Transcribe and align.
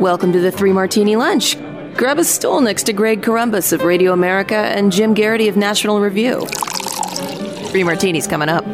Welcome 0.00 0.32
to 0.32 0.40
the 0.40 0.50
Three 0.50 0.72
Martini 0.72 1.14
Lunch. 1.14 1.56
Grab 1.96 2.18
a 2.18 2.24
stool 2.24 2.60
next 2.60 2.82
to 2.84 2.92
Greg 2.92 3.22
Corombos 3.22 3.72
of 3.72 3.84
Radio 3.84 4.12
America 4.12 4.56
and 4.56 4.90
Jim 4.90 5.14
Geraghty 5.14 5.46
of 5.46 5.56
National 5.56 6.00
Review. 6.00 6.44
Three 7.68 7.84
Martinis 7.84 8.26
coming 8.26 8.48
up. 8.48 8.64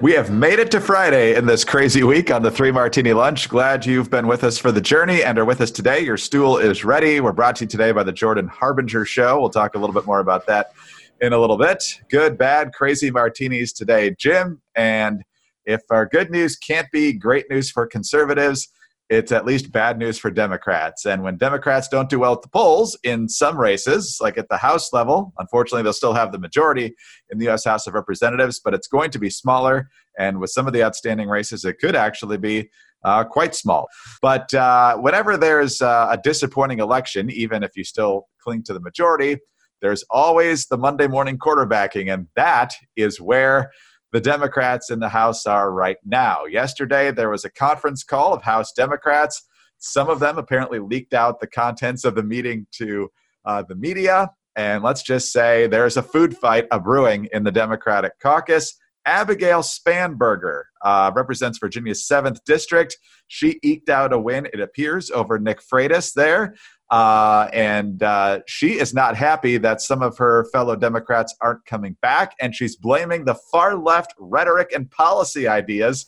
We 0.00 0.12
have 0.12 0.30
made 0.30 0.60
it 0.60 0.70
to 0.70 0.80
Friday 0.80 1.36
in 1.36 1.44
this 1.44 1.62
crazy 1.62 2.02
week 2.02 2.30
on 2.30 2.42
the 2.42 2.50
Three 2.50 2.72
Martini 2.72 3.12
Lunch. 3.12 3.50
Glad 3.50 3.84
you've 3.84 4.10
been 4.10 4.26
with 4.26 4.44
us 4.44 4.56
for 4.56 4.72
the 4.72 4.80
journey 4.80 5.22
and 5.22 5.38
are 5.38 5.44
with 5.44 5.60
us 5.60 5.70
today. 5.70 6.00
Your 6.00 6.16
stool 6.16 6.56
is 6.56 6.82
ready. 6.82 7.20
We're 7.20 7.32
brought 7.32 7.56
to 7.56 7.64
you 7.64 7.68
today 7.68 7.92
by 7.92 8.02
the 8.02 8.12
Jordan 8.12 8.48
Harbinger 8.48 9.04
Show. 9.04 9.38
We'll 9.38 9.50
talk 9.50 9.74
a 9.74 9.78
little 9.78 9.94
bit 9.94 10.06
more 10.06 10.20
about 10.20 10.46
that 10.46 10.72
in 11.20 11.34
a 11.34 11.38
little 11.38 11.58
bit. 11.58 12.00
Good, 12.08 12.38
bad, 12.38 12.72
crazy 12.72 13.10
martinis 13.10 13.74
today, 13.74 14.16
Jim. 14.18 14.62
And 14.74 15.22
if 15.66 15.82
our 15.90 16.06
good 16.06 16.30
news 16.30 16.56
can't 16.56 16.90
be 16.90 17.12
great 17.12 17.50
news 17.50 17.70
for 17.70 17.86
conservatives, 17.86 18.68
it's 19.10 19.32
at 19.32 19.44
least 19.44 19.70
bad 19.70 19.98
news 19.98 20.18
for 20.18 20.30
Democrats. 20.30 21.04
And 21.04 21.22
when 21.22 21.36
Democrats 21.36 21.88
don't 21.88 22.08
do 22.08 22.20
well 22.20 22.32
at 22.32 22.42
the 22.42 22.48
polls 22.48 22.98
in 23.04 23.28
some 23.28 23.58
races, 23.58 24.18
like 24.20 24.38
at 24.38 24.48
the 24.48 24.56
House 24.56 24.92
level, 24.92 25.32
unfortunately, 25.38 25.82
they'll 25.82 25.92
still 25.92 26.14
have 26.14 26.32
the 26.32 26.38
majority 26.38 26.94
in 27.30 27.38
the 27.38 27.44
U.S. 27.46 27.64
House 27.64 27.86
of 27.86 27.94
Representatives, 27.94 28.60
but 28.64 28.72
it's 28.72 28.88
going 28.88 29.10
to 29.10 29.18
be 29.18 29.28
smaller. 29.28 29.90
And 30.18 30.40
with 30.40 30.50
some 30.50 30.66
of 30.66 30.72
the 30.72 30.82
outstanding 30.82 31.28
races, 31.28 31.64
it 31.64 31.78
could 31.78 31.94
actually 31.94 32.38
be 32.38 32.70
uh, 33.04 33.24
quite 33.24 33.54
small. 33.54 33.86
But 34.22 34.52
uh, 34.54 34.96
whenever 34.96 35.36
there's 35.36 35.82
uh, 35.82 36.08
a 36.10 36.18
disappointing 36.22 36.78
election, 36.78 37.30
even 37.30 37.62
if 37.62 37.76
you 37.76 37.84
still 37.84 38.26
cling 38.42 38.62
to 38.64 38.72
the 38.72 38.80
majority, 38.80 39.38
there's 39.82 40.04
always 40.08 40.66
the 40.66 40.78
Monday 40.78 41.06
morning 41.06 41.36
quarterbacking. 41.36 42.12
And 42.12 42.28
that 42.36 42.72
is 42.96 43.20
where 43.20 43.70
the 44.14 44.20
Democrats 44.20 44.90
in 44.90 45.00
the 45.00 45.08
House 45.08 45.44
are 45.44 45.72
right 45.72 45.96
now. 46.04 46.44
Yesterday, 46.44 47.10
there 47.10 47.30
was 47.30 47.44
a 47.44 47.50
conference 47.50 48.04
call 48.04 48.32
of 48.32 48.42
House 48.42 48.70
Democrats. 48.70 49.42
Some 49.78 50.08
of 50.08 50.20
them 50.20 50.38
apparently 50.38 50.78
leaked 50.78 51.14
out 51.14 51.40
the 51.40 51.48
contents 51.48 52.04
of 52.04 52.14
the 52.14 52.22
meeting 52.22 52.68
to 52.74 53.10
uh, 53.44 53.64
the 53.68 53.74
media. 53.74 54.30
And 54.54 54.84
let's 54.84 55.02
just 55.02 55.32
say 55.32 55.66
there's 55.66 55.96
a 55.96 56.02
food 56.02 56.36
fight 56.36 56.68
a 56.70 56.78
brewing 56.78 57.28
in 57.32 57.42
the 57.42 57.50
Democratic 57.50 58.12
caucus. 58.20 58.78
Abigail 59.04 59.62
Spanberger 59.62 60.62
uh, 60.82 61.10
represents 61.12 61.58
Virginia's 61.58 62.06
7th 62.08 62.38
district. 62.46 62.96
She 63.26 63.58
eked 63.64 63.88
out 63.88 64.12
a 64.12 64.18
win, 64.18 64.46
it 64.52 64.60
appears, 64.60 65.10
over 65.10 65.40
Nick 65.40 65.60
Freitas 65.60 66.12
there. 66.14 66.54
Uh, 66.90 67.48
and 67.52 68.02
uh, 68.02 68.40
she 68.46 68.78
is 68.78 68.92
not 68.92 69.16
happy 69.16 69.56
that 69.56 69.80
some 69.80 70.02
of 70.02 70.18
her 70.18 70.44
fellow 70.52 70.76
Democrats 70.76 71.34
aren't 71.40 71.64
coming 71.64 71.96
back, 72.02 72.34
and 72.40 72.54
she's 72.54 72.76
blaming 72.76 73.24
the 73.24 73.34
far 73.50 73.76
left 73.76 74.14
rhetoric 74.18 74.70
and 74.72 74.90
policy 74.90 75.48
ideas 75.48 76.06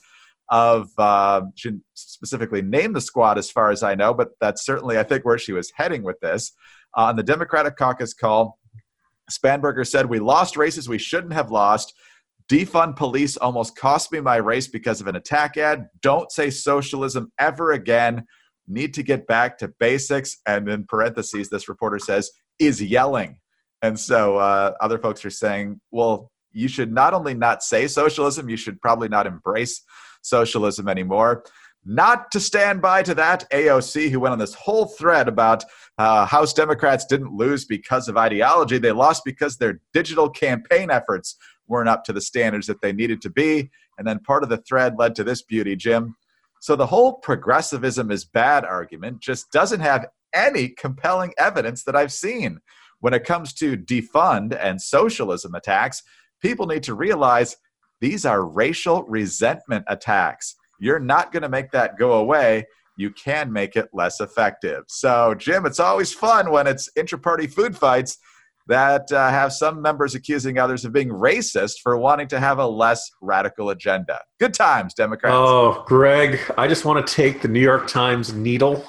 of 0.48 0.88
uh, 0.98 1.42
she 1.54 1.72
specifically 1.94 2.62
named 2.62 2.94
the 2.94 3.00
squad 3.00 3.38
as 3.38 3.50
far 3.50 3.70
as 3.70 3.82
I 3.82 3.94
know, 3.94 4.14
but 4.14 4.30
that's 4.41 4.64
certainly 4.64 4.98
I 4.98 5.02
think 5.02 5.24
where 5.24 5.38
she 5.38 5.52
was 5.52 5.72
heading 5.74 6.02
with 6.02 6.20
this. 6.20 6.52
Uh, 6.97 7.04
on 7.04 7.16
the 7.16 7.22
Democratic 7.22 7.77
caucus 7.77 8.14
call, 8.14 8.58
Spanberger 9.30 9.86
said, 9.86 10.06
"We 10.06 10.20
lost 10.20 10.56
races 10.56 10.88
we 10.88 10.98
shouldn't 10.98 11.32
have 11.32 11.50
lost." 11.50 11.94
Defund 12.48 12.94
police 12.94 13.36
almost 13.36 13.77
cost 13.77 14.12
me 14.12 14.20
my 14.20 14.36
race 14.36 14.69
because 14.69 15.00
of 15.00 15.08
an 15.08 15.16
attack 15.16 15.56
ad. 15.56 15.88
Don't 16.00 16.30
say 16.30 16.48
socialism 16.48 17.32
ever 17.41 17.72
again 17.72 18.24
need 18.69 18.95
to 18.95 19.03
get 19.03 19.27
back 19.27 19.59
to 19.59 19.69
basics. 19.69 20.39
And 20.47 20.69
in 20.69 20.84
parentheses, 20.84 21.48
this 21.48 21.69
reporter 21.69 21.98
says, 21.98 22.31
is 22.59 22.83
yelling. 22.83 23.39
And 23.83 23.98
so 23.98 24.36
uh, 24.36 24.72
other 24.81 24.98
folks 24.98 25.25
are 25.25 25.31
saying, 25.31 25.81
well, 25.91 26.31
you 26.53 26.69
should 26.69 26.92
not 26.92 27.12
only 27.12 27.34
not 27.34 27.62
say 27.62 27.87
socialism, 27.87 28.48
you 28.48 28.56
should 28.56 28.81
probably 28.81 29.09
not 29.09 29.27
embrace 29.27 29.83
socialism 30.22 30.89
anymore. 30.89 31.44
Not 31.84 32.33
to 32.33 32.41
stand 32.41 32.83
by 32.83 33.05
to 33.05 33.14
that, 33.14 33.48
AOC, 33.53 34.11
who 34.11 34.19
went 34.19 34.33
on 34.33 34.41
this 34.41 34.55
whole 34.55 34.87
thread 34.87 35.28
about 35.28 35.64
uh, 35.98 36.27
House 36.27 36.53
Democrats 36.53 37.05
didn't 37.05 37.33
lose 37.33 37.64
because 37.64 38.09
of 38.09 38.17
ideology. 38.17 38.78
They 38.78 38.91
lost 38.91 39.22
because 39.25 39.56
their 39.56 39.81
digital 39.93 40.28
campaign 40.28 40.91
efforts 40.91 41.37
weren't 41.69 41.88
up 41.88 42.03
to 42.05 42.12
the 42.12 42.21
standards 42.21 42.66
that 42.66 42.81
they 42.81 42.93
needed 42.93 43.22
to 43.22 43.31
be. 43.31 43.71
And 43.99 44.06
then 44.06 44.19
part 44.19 44.43
of 44.43 44.49
the 44.49 44.59
thread 44.59 44.97
led 44.99 45.15
to 45.15 45.25
this 45.25 45.43
beauty, 45.43 45.76
Jim. 45.76 46.16
So 46.66 46.75
the 46.75 46.87
whole 46.87 47.12
progressivism 47.12 48.10
is 48.10 48.25
bad 48.25 48.65
argument 48.65 49.21
just 49.21 49.53
doesn't 49.53 49.78
have 49.78 50.09
any 50.34 50.71
compelling 50.71 51.32
evidence 51.38 51.84
that 51.84 51.94
I've 51.94 52.12
seen. 52.12 52.59
When 52.99 53.15
it 53.15 53.22
comes 53.22 53.53
to 53.53 53.77
defund 53.77 54.59
and 54.60 54.82
socialism 54.82 55.55
attacks, 55.55 56.03
people 56.43 56.66
need 56.66 56.82
to 56.82 56.94
realize 56.94 57.56
these 58.00 58.26
are 58.26 58.44
racial 58.44 59.05
resentment 59.05 59.84
attacks. 59.87 60.56
You're 60.81 60.99
not 60.99 61.31
going 61.31 61.44
to 61.44 61.49
make 61.49 61.71
that 61.71 61.99
go 62.00 62.15
away. 62.15 62.66
You 62.97 63.12
can 63.12 63.53
make 63.53 63.76
it 63.76 63.91
less 63.93 64.21
effective. 64.21 64.87
So, 64.88 65.37
Jim, 65.38 65.66
it's 65.66 65.78
always 65.78 66.12
fun 66.12 66.50
when 66.50 66.66
it's 66.66 66.91
intra 66.97 67.21
party 67.21 67.47
food 67.47 67.76
fights 67.76 68.19
that 68.69 69.10
uh, 69.12 69.31
have 69.31 69.53
some 69.53 69.81
members 69.81 70.15
accusing 70.15 70.59
others 70.59 70.84
of 70.84 70.93
being 70.93 71.09
racist 71.09 71.81
for 71.82 71.97
wanting 71.97 72.28
to 72.28 72.41
have 72.41 72.59
a 72.59 72.66
less 72.66 73.10
radical 73.21 73.71
agenda. 73.71 74.21
Good 74.41 74.54
times, 74.54 74.94
Democrats. 74.94 75.34
Oh, 75.37 75.84
Greg, 75.87 76.41
I 76.59 76.66
just 76.66 76.84
want 76.84 77.06
to 77.06 77.15
take 77.15 77.43
the 77.43 77.49
New 77.49 77.60
York 77.60 77.87
Times 77.87 78.32
needle 78.32 78.84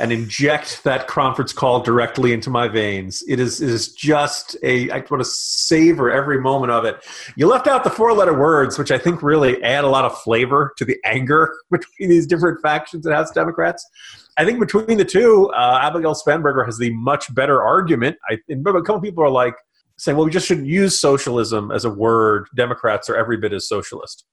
and 0.00 0.12
inject 0.12 0.82
that 0.84 1.06
conference 1.06 1.52
call 1.52 1.80
directly 1.80 2.32
into 2.32 2.50
my 2.50 2.68
veins. 2.68 3.22
It 3.28 3.40
is, 3.40 3.60
it 3.60 3.68
is 3.68 3.92
just 3.92 4.56
a, 4.62 4.90
I 4.90 4.98
want 5.10 5.22
to 5.22 5.24
savor 5.24 6.10
every 6.10 6.40
moment 6.40 6.72
of 6.72 6.84
it. 6.84 7.04
You 7.36 7.46
left 7.46 7.66
out 7.66 7.84
the 7.84 7.90
four 7.90 8.12
letter 8.12 8.38
words, 8.38 8.78
which 8.78 8.90
I 8.90 8.98
think 8.98 9.22
really 9.22 9.62
add 9.62 9.84
a 9.84 9.88
lot 9.88 10.04
of 10.04 10.18
flavor 10.22 10.72
to 10.76 10.84
the 10.84 10.96
anger 11.04 11.54
between 11.70 12.08
these 12.08 12.26
different 12.26 12.60
factions 12.62 13.06
in 13.06 13.12
House 13.12 13.30
Democrats. 13.30 13.88
I 14.36 14.44
think 14.44 14.60
between 14.60 14.98
the 14.98 15.04
two, 15.04 15.50
uh, 15.50 15.80
Abigail 15.82 16.14
Spanberger 16.14 16.64
has 16.66 16.78
the 16.78 16.90
much 16.94 17.34
better 17.34 17.62
argument. 17.62 18.16
I, 18.28 18.38
and 18.48 18.66
a 18.66 18.82
couple 18.82 19.00
people 19.00 19.24
are 19.24 19.30
like 19.30 19.54
saying, 19.98 20.16
well, 20.16 20.26
we 20.26 20.30
just 20.30 20.46
shouldn't 20.46 20.66
use 20.66 20.98
socialism 20.98 21.70
as 21.70 21.84
a 21.84 21.90
word. 21.90 22.48
Democrats 22.54 23.08
are 23.08 23.16
every 23.16 23.38
bit 23.38 23.52
as 23.52 23.66
socialist. 23.66 24.24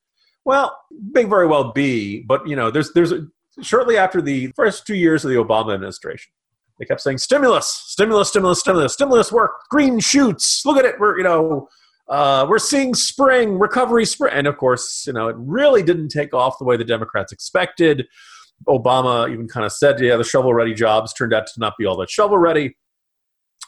Well, 0.46 0.78
may 1.12 1.24
very 1.24 1.48
well 1.48 1.72
be, 1.72 2.22
but 2.22 2.46
you 2.48 2.56
know, 2.56 2.70
there's 2.70 2.92
there's 2.94 3.14
a, 3.14 3.26
shortly 3.62 3.98
after 3.98 4.22
the 4.22 4.48
first 4.56 4.86
two 4.86 4.96
years 4.96 5.24
of 5.24 5.32
the 5.32 5.38
Obama 5.38 5.74
administration, 5.74 6.32
they 6.80 6.86
kept 6.86 7.02
saying 7.02 7.20
stimulus, 7.20 7.68
stimulus, 7.68 8.30
stimulus, 8.30 8.60
stimulus, 8.60 8.94
stimulus 8.94 9.32
work, 9.32 9.52
green 9.70 10.00
shoots. 10.00 10.64
Look 10.66 10.78
at 10.78 10.86
it, 10.86 11.00
we're 11.00 11.18
you 11.18 11.24
know, 11.24 11.68
uh, 12.10 12.46
we're 12.50 12.60
seeing 12.60 12.94
spring 12.94 13.58
recovery, 13.60 14.06
spring, 14.06 14.34
and 14.34 14.48
of 14.48 14.58
course, 14.58 15.06
you 15.08 15.14
know, 15.14 15.28
it 15.28 15.36
really 15.38 15.84
didn't 15.84 16.10
take 16.10 16.34
off 16.34 16.58
the 16.58 16.66
way 16.66 16.78
the 16.78 16.84
Democrats 16.84 17.32
expected. 17.32 18.08
Obama 18.68 19.32
even 19.32 19.48
kind 19.48 19.66
of 19.66 19.72
said, 19.72 20.00
yeah, 20.00 20.16
the 20.16 20.24
shovel 20.24 20.54
ready 20.54 20.74
jobs 20.74 21.14
turned 21.14 21.34
out 21.34 21.48
to 21.48 21.54
not 21.58 21.74
be 21.78 21.86
all 21.86 21.98
that 21.98 22.10
shovel 22.10 22.38
ready. 22.38 22.76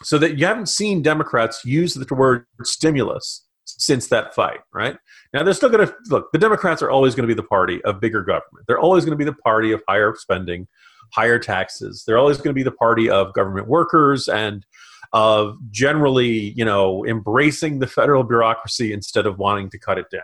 So 0.02 0.18
that 0.18 0.38
you 0.38 0.44
haven't 0.44 0.66
seen 0.66 1.00
Democrats 1.00 1.64
use 1.64 1.94
the 1.94 2.14
word 2.14 2.44
stimulus 2.62 3.45
since 3.78 4.08
that 4.08 4.34
fight, 4.34 4.60
right? 4.72 4.96
Now 5.32 5.42
they're 5.42 5.54
still 5.54 5.68
going 5.68 5.86
to 5.86 5.94
look, 6.08 6.32
the 6.32 6.38
Democrats 6.38 6.82
are 6.82 6.90
always 6.90 7.14
going 7.14 7.28
to 7.28 7.34
be 7.34 7.40
the 7.40 7.46
party 7.46 7.82
of 7.84 8.00
bigger 8.00 8.22
government. 8.22 8.66
They're 8.66 8.78
always 8.78 9.04
going 9.04 9.18
to 9.18 9.22
be 9.22 9.24
the 9.24 9.34
party 9.34 9.72
of 9.72 9.82
higher 9.88 10.14
spending, 10.16 10.66
higher 11.12 11.38
taxes. 11.38 12.04
They're 12.06 12.18
always 12.18 12.38
going 12.38 12.50
to 12.50 12.54
be 12.54 12.62
the 12.62 12.70
party 12.70 13.10
of 13.10 13.32
government 13.34 13.68
workers 13.68 14.28
and 14.28 14.64
of 15.12 15.58
generally, 15.70 16.52
you 16.56 16.64
know, 16.64 17.04
embracing 17.06 17.78
the 17.78 17.86
federal 17.86 18.24
bureaucracy 18.24 18.92
instead 18.92 19.26
of 19.26 19.38
wanting 19.38 19.70
to 19.70 19.78
cut 19.78 19.98
it 19.98 20.06
down. 20.10 20.22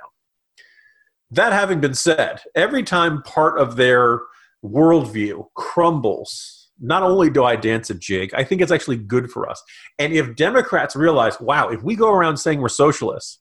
That 1.31 1.53
having 1.53 1.81
been 1.81 1.95
said, 1.95 2.43
every 2.55 2.83
time 2.83 3.23
part 3.23 3.59
of 3.59 3.77
their 3.77 4.21
worldview 4.65 5.47
crumbles, 5.55 6.71
not 6.81 7.03
only 7.03 7.31
do 7.31 7.45
I 7.45 7.57
dance 7.57 7.91
a 7.91 7.95
jig, 7.95 8.35
I 8.35 8.45
think 8.45 8.61
it's 8.61 8.73
actually 8.73 8.97
good 8.97 9.31
for 9.31 9.49
us. 9.49 9.63
And 9.99 10.13
if 10.13 10.37
Democrats 10.37 10.97
realize, 10.97 11.41
wow, 11.41 11.69
if 11.69 11.83
we 11.83 11.97
go 11.97 12.11
around 12.11 12.37
saying 12.37 12.61
we're 12.61 12.69
socialists, 12.69 13.39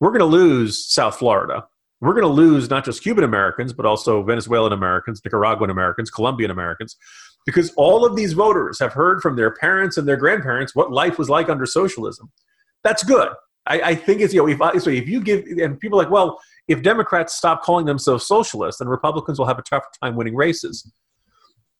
we're 0.00 0.10
going 0.10 0.20
to 0.20 0.24
lose 0.24 0.86
South 0.92 1.16
Florida. 1.16 1.66
We're 2.00 2.14
going 2.14 2.24
to 2.24 2.28
lose 2.28 2.70
not 2.70 2.84
just 2.84 3.02
Cuban 3.02 3.24
Americans, 3.24 3.72
but 3.74 3.84
also 3.84 4.22
Venezuelan 4.22 4.72
Americans, 4.72 5.20
Nicaraguan 5.24 5.70
Americans, 5.70 6.10
Colombian 6.10 6.50
Americans, 6.50 6.96
because 7.44 7.72
all 7.76 8.06
of 8.06 8.16
these 8.16 8.32
voters 8.32 8.78
have 8.80 8.94
heard 8.94 9.20
from 9.20 9.36
their 9.36 9.50
parents 9.50 9.98
and 9.98 10.08
their 10.08 10.16
grandparents 10.16 10.74
what 10.74 10.90
life 10.90 11.18
was 11.18 11.28
like 11.28 11.50
under 11.50 11.66
socialism. 11.66 12.32
That's 12.82 13.02
good. 13.02 13.28
I, 13.66 13.80
I 13.82 13.94
think 13.94 14.22
it's, 14.22 14.32
you 14.32 14.40
know, 14.40 14.48
if, 14.48 14.82
so 14.82 14.88
if 14.88 15.06
you 15.06 15.20
give, 15.20 15.44
and 15.62 15.78
people 15.78 15.98
like, 15.98 16.10
well, 16.10 16.40
if 16.68 16.82
Democrats 16.82 17.36
stop 17.36 17.62
calling 17.62 17.84
themselves 17.84 18.26
socialists, 18.26 18.78
then 18.78 18.88
Republicans 18.88 19.38
will 19.38 19.46
have 19.46 19.58
a 19.58 19.62
tougher 19.62 19.86
time 20.02 20.16
winning 20.16 20.34
races. 20.34 20.90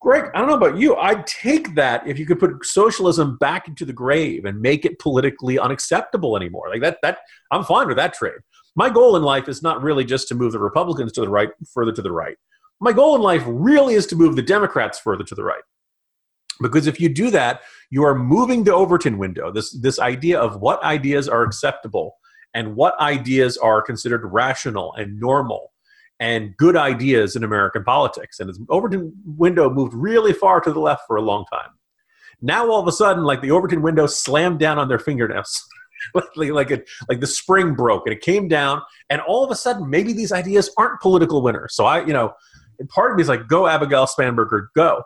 Greg, 0.01 0.31
I 0.35 0.39
don't 0.39 0.49
know 0.49 0.55
about 0.55 0.79
you. 0.79 0.97
I'd 0.97 1.27
take 1.27 1.75
that 1.75 2.07
if 2.07 2.19
you 2.19 2.25
could 2.25 2.41
put 2.41 2.65
socialism 2.65 3.37
back 3.37 3.69
into 3.69 3.85
the 3.85 3.93
grave 3.93 4.47
and 4.47 4.61
make 4.61 4.87
it 4.87 4.99
politically 4.99 5.59
unacceptable 5.59 6.37
anymore. 6.37 6.71
Like 6.71 6.81
that, 6.81 6.99
that 7.03 7.19
I'm 7.51 7.65
fine 7.65 7.87
with 7.87 7.99
that 7.99 8.15
trade. 8.15 8.41
My 8.77 8.89
goal 8.89 9.17
in 9.17 9.23
life 9.23 9.47
is 9.47 9.63
not 9.63 9.83
really 9.83 10.05
just 10.05 10.27
to 10.29 10.35
move 10.35 10.53
the 10.53 10.59
Republicans 10.59 11.13
to 11.13 11.21
the 11.21 11.29
right, 11.29 11.51
further 11.75 11.93
to 11.93 12.01
the 12.01 12.13
right. 12.13 12.37
My 12.81 12.93
goal 12.93 13.15
in 13.15 13.21
life 13.21 13.43
really 13.47 13.95
is 13.95 14.07
to 14.07 14.17
move 14.17 14.37
the 14.37 14.43
Democrats 14.43 14.99
further 14.99 15.25
to 15.25 15.35
the 15.35 15.45
right. 15.45 15.63
Because 16.63 16.87
if 16.87 16.99
you 16.99 17.11
do 17.11 17.31
that, 17.31 17.61
you 17.91 18.03
are 18.05 18.15
moving 18.15 18.65
the 18.65 18.75
Overton 18.75 19.19
window, 19.19 19.53
this, 19.53 19.73
this 19.81 19.99
idea 19.99 20.39
of 20.41 20.61
what 20.61 20.83
ideas 20.83 21.29
are 21.29 21.43
acceptable 21.43 22.17
and 22.55 22.75
what 22.75 22.99
ideas 23.01 23.59
are 23.59 23.83
considered 23.83 24.25
rational 24.25 24.95
and 24.95 25.21
normal 25.21 25.73
and 26.21 26.55
good 26.59 26.77
ideas 26.77 27.35
in 27.35 27.43
American 27.43 27.83
politics. 27.83 28.39
And 28.39 28.51
the 28.51 28.67
Overton 28.69 29.13
window 29.25 29.71
moved 29.71 29.95
really 29.95 30.35
far 30.35 30.61
to 30.61 30.73
the 30.73 30.79
left 30.79 31.03
for 31.07 31.17
a 31.17 31.23
long 31.23 31.47
time. 31.51 31.71
Now 32.43 32.71
all 32.71 32.81
of 32.81 32.87
a 32.87 32.93
sudden, 32.93 33.25
like 33.25 33.41
the 33.41 33.51
Overton 33.51 33.83
window 33.83 34.07
slammed 34.07 34.59
down 34.61 34.79
on 34.79 34.89
their 34.89 34.99
fingernails. 34.99 35.67
like 36.15 36.51
like, 36.51 36.71
it, 36.71 36.89
like 37.09 37.21
the 37.21 37.27
spring 37.27 37.75
broke 37.75 38.07
and 38.07 38.15
it 38.15 38.21
came 38.21 38.49
down, 38.49 38.83
and 39.09 39.21
all 39.23 39.45
of 39.45 39.51
a 39.51 39.57
sudden, 39.57 39.91
maybe 39.91 40.13
these 40.13 40.33
ideas 40.33 40.71
aren't 40.79 41.01
political 41.01 41.43
winners. 41.43 41.75
So 41.75 41.85
I, 41.85 42.05
you 42.05 42.13
know, 42.13 42.33
part 42.89 43.11
of 43.11 43.17
me 43.17 43.23
is 43.23 43.29
like, 43.29 43.49
go 43.49 43.67
Abigail 43.67 44.07
Spanberger, 44.07 44.69
go. 44.75 45.03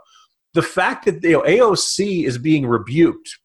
The 0.52 0.62
fact 0.62 1.05
that 1.06 1.22
you 1.22 1.32
know, 1.32 1.43
AOC 1.43 2.25
is 2.25 2.38
being 2.38 2.67
rebuked 2.67 3.38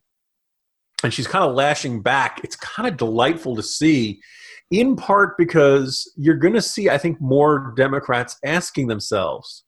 and 1.03 1.13
she's 1.13 1.27
kind 1.27 1.43
of 1.43 1.55
lashing 1.55 2.01
back, 2.01 2.41
it's 2.43 2.55
kind 2.55 2.87
of 2.87 2.97
delightful 2.97 3.55
to 3.55 3.63
see 3.63 4.21
in 4.71 4.95
part 4.95 5.37
because 5.37 6.11
you're 6.15 6.35
going 6.35 6.53
to 6.53 6.61
see, 6.61 6.89
I 6.89 6.97
think, 6.97 7.19
more 7.19 7.73
Democrats 7.75 8.37
asking 8.45 8.87
themselves, 8.87 9.63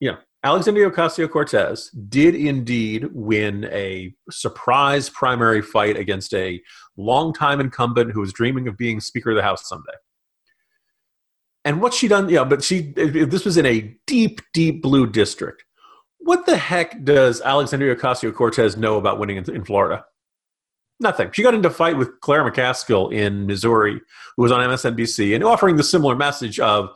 you 0.00 0.12
know, 0.12 0.18
Alexandria 0.44 0.90
Ocasio 0.90 1.30
Cortez 1.30 1.90
did 2.08 2.34
indeed 2.34 3.06
win 3.12 3.64
a 3.66 4.12
surprise 4.30 5.08
primary 5.08 5.62
fight 5.62 5.96
against 5.96 6.34
a 6.34 6.60
longtime 6.96 7.60
incumbent 7.60 8.10
who 8.10 8.20
was 8.20 8.32
dreaming 8.32 8.66
of 8.66 8.76
being 8.76 9.00
Speaker 9.00 9.30
of 9.30 9.36
the 9.36 9.42
House 9.42 9.68
someday. 9.68 9.92
And 11.64 11.80
what 11.80 11.94
she 11.94 12.08
done, 12.08 12.28
yeah, 12.28 12.42
but 12.42 12.64
she, 12.64 12.92
this 12.92 13.44
was 13.44 13.56
in 13.56 13.66
a 13.66 13.96
deep, 14.08 14.40
deep 14.52 14.82
blue 14.82 15.06
district. 15.06 15.64
What 16.18 16.44
the 16.44 16.56
heck 16.56 17.04
does 17.04 17.40
Alexandria 17.40 17.94
Ocasio 17.94 18.34
Cortez 18.34 18.76
know 18.76 18.96
about 18.96 19.20
winning 19.20 19.36
in, 19.36 19.48
in 19.54 19.64
Florida? 19.64 20.04
Nothing. 21.02 21.30
She 21.32 21.42
got 21.42 21.54
into 21.54 21.68
a 21.68 21.72
fight 21.72 21.96
with 21.96 22.20
Claire 22.20 22.48
McCaskill 22.48 23.12
in 23.12 23.46
Missouri, 23.46 24.00
who 24.36 24.42
was 24.42 24.52
on 24.52 24.60
MSNBC, 24.60 25.34
and 25.34 25.42
offering 25.42 25.76
the 25.76 25.82
similar 25.82 26.14
message 26.14 26.60
of 26.60 26.90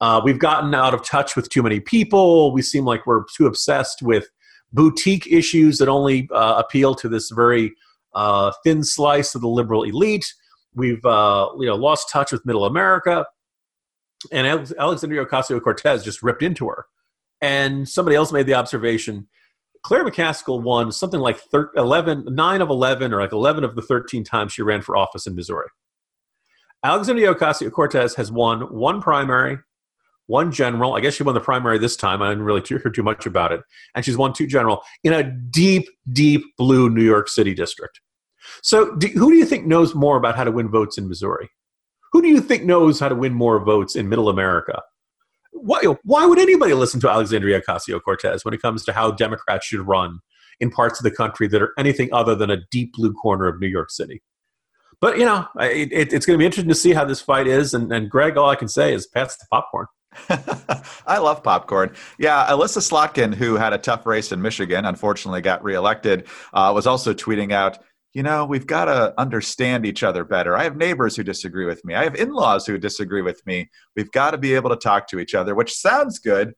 uh, 0.00 0.20
we've 0.24 0.38
gotten 0.38 0.74
out 0.74 0.94
of 0.94 1.04
touch 1.04 1.36
with 1.36 1.48
too 1.50 1.62
many 1.62 1.78
people. 1.78 2.52
We 2.52 2.62
seem 2.62 2.84
like 2.84 3.06
we're 3.06 3.24
too 3.36 3.46
obsessed 3.46 4.02
with 4.02 4.28
boutique 4.72 5.26
issues 5.26 5.78
that 5.78 5.88
only 5.88 6.28
uh, 6.32 6.54
appeal 6.56 6.94
to 6.96 7.08
this 7.08 7.30
very 7.30 7.74
uh, 8.14 8.52
thin 8.64 8.82
slice 8.82 9.34
of 9.34 9.42
the 9.42 9.48
liberal 9.48 9.82
elite. 9.82 10.32
We've 10.74 11.04
uh, 11.04 11.50
you 11.58 11.66
know 11.66 11.76
lost 11.76 12.08
touch 12.10 12.32
with 12.32 12.46
Middle 12.46 12.64
America, 12.64 13.26
and 14.32 14.46
Alexandria 14.78 15.26
Ocasio 15.26 15.62
Cortez 15.62 16.02
just 16.02 16.22
ripped 16.22 16.42
into 16.42 16.68
her. 16.68 16.86
And 17.42 17.88
somebody 17.88 18.16
else 18.16 18.32
made 18.32 18.46
the 18.46 18.54
observation 18.54 19.28
Claire 19.82 20.04
McCaskill 20.04 20.62
won 20.62 20.92
something 20.92 21.20
like 21.20 21.40
11, 21.76 22.26
9 22.30 22.60
of 22.60 22.70
11 22.70 23.12
or 23.12 23.20
like 23.20 23.32
11 23.32 23.64
of 23.64 23.74
the 23.74 23.82
13 23.82 24.22
times 24.24 24.52
she 24.52 24.62
ran 24.62 24.80
for 24.80 24.96
office 24.96 25.26
in 25.26 25.34
Missouri. 25.34 25.66
Alexandria 26.84 27.34
Ocasio 27.34 27.70
Cortez 27.70 28.14
has 28.14 28.30
won 28.30 28.62
one 28.62 29.00
primary, 29.00 29.58
one 30.26 30.50
general. 30.50 30.94
I 30.94 31.00
guess 31.00 31.14
she 31.14 31.22
won 31.22 31.34
the 31.34 31.40
primary 31.40 31.78
this 31.78 31.96
time. 31.96 32.22
I 32.22 32.28
didn't 32.30 32.44
really 32.44 32.62
hear 32.62 32.78
too 32.78 33.02
much 33.02 33.26
about 33.26 33.52
it. 33.52 33.60
And 33.94 34.04
she's 34.04 34.16
won 34.16 34.32
two 34.32 34.46
general 34.46 34.82
in 35.04 35.12
a 35.12 35.22
deep, 35.22 35.88
deep 36.12 36.42
blue 36.56 36.88
New 36.88 37.04
York 37.04 37.28
City 37.28 37.54
district. 37.54 38.00
So, 38.62 38.96
do, 38.96 39.06
who 39.08 39.30
do 39.30 39.36
you 39.36 39.44
think 39.44 39.66
knows 39.66 39.94
more 39.94 40.16
about 40.16 40.36
how 40.36 40.44
to 40.44 40.50
win 40.50 40.68
votes 40.68 40.98
in 40.98 41.08
Missouri? 41.08 41.48
Who 42.12 42.20
do 42.20 42.28
you 42.28 42.40
think 42.40 42.64
knows 42.64 42.98
how 42.98 43.08
to 43.08 43.14
win 43.14 43.32
more 43.32 43.64
votes 43.64 43.94
in 43.94 44.08
Middle 44.08 44.28
America? 44.28 44.82
Why, 45.52 45.80
why 46.02 46.26
would 46.26 46.38
anybody 46.38 46.74
listen 46.74 47.00
to 47.00 47.10
Alexandria 47.10 47.60
Ocasio 47.60 48.00
Cortez 48.02 48.44
when 48.44 48.54
it 48.54 48.62
comes 48.62 48.84
to 48.84 48.92
how 48.92 49.10
Democrats 49.10 49.66
should 49.66 49.86
run 49.86 50.20
in 50.60 50.70
parts 50.70 50.98
of 50.98 51.04
the 51.04 51.10
country 51.10 51.46
that 51.48 51.62
are 51.62 51.72
anything 51.78 52.12
other 52.12 52.34
than 52.34 52.50
a 52.50 52.58
deep 52.70 52.92
blue 52.94 53.12
corner 53.12 53.46
of 53.46 53.60
New 53.60 53.68
York 53.68 53.90
City? 53.90 54.22
But, 55.00 55.18
you 55.18 55.24
know, 55.24 55.46
it, 55.60 55.92
it, 55.92 56.12
it's 56.12 56.24
going 56.24 56.36
to 56.36 56.38
be 56.38 56.46
interesting 56.46 56.68
to 56.68 56.74
see 56.76 56.92
how 56.92 57.04
this 57.04 57.20
fight 57.20 57.48
is. 57.48 57.74
And, 57.74 57.92
and 57.92 58.08
Greg, 58.08 58.36
all 58.36 58.48
I 58.48 58.54
can 58.54 58.68
say 58.68 58.94
is 58.94 59.06
pass 59.06 59.36
the 59.36 59.46
popcorn. 59.50 59.86
I 61.06 61.18
love 61.18 61.42
popcorn. 61.42 61.94
Yeah, 62.18 62.50
Elissa 62.52 62.80
Slotkin, 62.80 63.34
who 63.34 63.56
had 63.56 63.72
a 63.72 63.78
tough 63.78 64.06
race 64.06 64.30
in 64.30 64.42
Michigan, 64.42 64.84
unfortunately 64.84 65.40
got 65.40 65.64
reelected, 65.64 66.28
uh, 66.52 66.70
was 66.74 66.86
also 66.86 67.14
tweeting 67.14 67.52
out, 67.52 67.78
you 68.14 68.22
know, 68.22 68.44
we've 68.44 68.66
got 68.66 68.86
to 68.86 69.14
understand 69.18 69.86
each 69.86 70.02
other 70.02 70.24
better. 70.24 70.56
I 70.56 70.64
have 70.64 70.76
neighbors 70.76 71.16
who 71.16 71.22
disagree 71.22 71.64
with 71.64 71.84
me. 71.84 71.94
I 71.94 72.04
have 72.04 72.14
in 72.14 72.32
laws 72.32 72.66
who 72.66 72.76
disagree 72.76 73.22
with 73.22 73.44
me. 73.46 73.70
We've 73.96 74.10
got 74.12 74.32
to 74.32 74.38
be 74.38 74.54
able 74.54 74.70
to 74.70 74.76
talk 74.76 75.08
to 75.08 75.18
each 75.18 75.34
other, 75.34 75.54
which 75.54 75.74
sounds 75.74 76.18
good. 76.18 76.52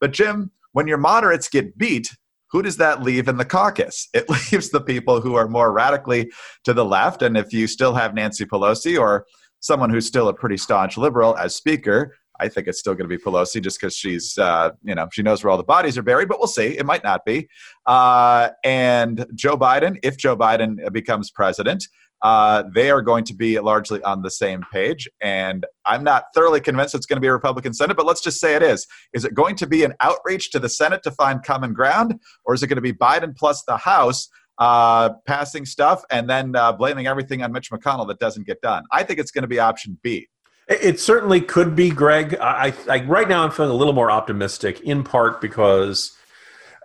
But, 0.00 0.12
Jim, 0.12 0.50
when 0.72 0.86
your 0.86 0.98
moderates 0.98 1.48
get 1.48 1.78
beat, 1.78 2.10
who 2.50 2.62
does 2.62 2.76
that 2.76 3.02
leave 3.02 3.28
in 3.28 3.38
the 3.38 3.44
caucus? 3.44 4.08
It 4.12 4.28
leaves 4.52 4.70
the 4.70 4.80
people 4.80 5.20
who 5.20 5.34
are 5.34 5.48
more 5.48 5.72
radically 5.72 6.30
to 6.64 6.74
the 6.74 6.84
left. 6.84 7.22
And 7.22 7.36
if 7.36 7.52
you 7.52 7.66
still 7.66 7.94
have 7.94 8.14
Nancy 8.14 8.44
Pelosi 8.44 8.98
or 8.98 9.26
someone 9.60 9.90
who's 9.90 10.06
still 10.06 10.28
a 10.28 10.34
pretty 10.34 10.56
staunch 10.56 10.98
liberal 10.98 11.36
as 11.36 11.54
speaker, 11.54 12.14
I 12.40 12.48
think 12.48 12.68
it's 12.68 12.78
still 12.78 12.94
going 12.94 13.08
to 13.08 13.16
be 13.16 13.22
Pelosi 13.22 13.62
just 13.62 13.80
because 13.80 13.96
she's, 13.96 14.38
uh, 14.38 14.70
you 14.82 14.94
know, 14.94 15.08
she 15.12 15.22
knows 15.22 15.42
where 15.42 15.50
all 15.50 15.56
the 15.56 15.64
bodies 15.64 15.98
are 15.98 16.02
buried, 16.02 16.28
but 16.28 16.38
we'll 16.38 16.48
see. 16.48 16.78
It 16.78 16.86
might 16.86 17.04
not 17.04 17.24
be. 17.24 17.48
Uh, 17.86 18.50
and 18.64 19.26
Joe 19.34 19.56
Biden, 19.56 19.98
if 20.02 20.16
Joe 20.16 20.36
Biden 20.36 20.92
becomes 20.92 21.30
president, 21.30 21.84
uh, 22.22 22.64
they 22.74 22.90
are 22.90 23.02
going 23.02 23.24
to 23.24 23.34
be 23.34 23.58
largely 23.60 24.02
on 24.02 24.22
the 24.22 24.30
same 24.30 24.62
page. 24.72 25.08
And 25.20 25.64
I'm 25.84 26.02
not 26.02 26.24
thoroughly 26.34 26.60
convinced 26.60 26.94
it's 26.94 27.06
going 27.06 27.16
to 27.16 27.20
be 27.20 27.28
a 27.28 27.32
Republican 27.32 27.74
Senate, 27.74 27.96
but 27.96 28.06
let's 28.06 28.20
just 28.20 28.40
say 28.40 28.54
it 28.54 28.62
is. 28.62 28.86
Is 29.12 29.24
it 29.24 29.34
going 29.34 29.56
to 29.56 29.66
be 29.66 29.84
an 29.84 29.94
outreach 30.00 30.50
to 30.52 30.58
the 30.58 30.68
Senate 30.68 31.02
to 31.04 31.10
find 31.12 31.42
common 31.42 31.72
ground, 31.72 32.14
or 32.44 32.54
is 32.54 32.62
it 32.62 32.66
going 32.66 32.76
to 32.76 32.82
be 32.82 32.92
Biden 32.92 33.36
plus 33.36 33.62
the 33.64 33.76
House? 33.76 34.28
Uh, 34.60 35.10
passing 35.24 35.64
stuff 35.64 36.02
and 36.10 36.28
then 36.28 36.56
uh, 36.56 36.72
blaming 36.72 37.06
everything 37.06 37.44
on 37.44 37.52
Mitch 37.52 37.70
McConnell 37.70 38.08
that 38.08 38.18
doesn't 38.18 38.44
get 38.44 38.60
done. 38.60 38.82
I 38.90 39.04
think 39.04 39.20
it's 39.20 39.30
going 39.30 39.42
to 39.42 39.48
be 39.48 39.60
option 39.60 39.96
B. 40.02 40.26
It 40.68 41.00
certainly 41.00 41.40
could 41.40 41.74
be, 41.74 41.88
Greg. 41.90 42.36
I, 42.38 42.74
I, 42.88 43.02
right 43.04 43.26
now 43.26 43.42
I'm 43.42 43.50
feeling 43.50 43.70
a 43.70 43.74
little 43.74 43.94
more 43.94 44.10
optimistic, 44.10 44.80
in 44.82 45.02
part 45.02 45.40
because, 45.40 46.14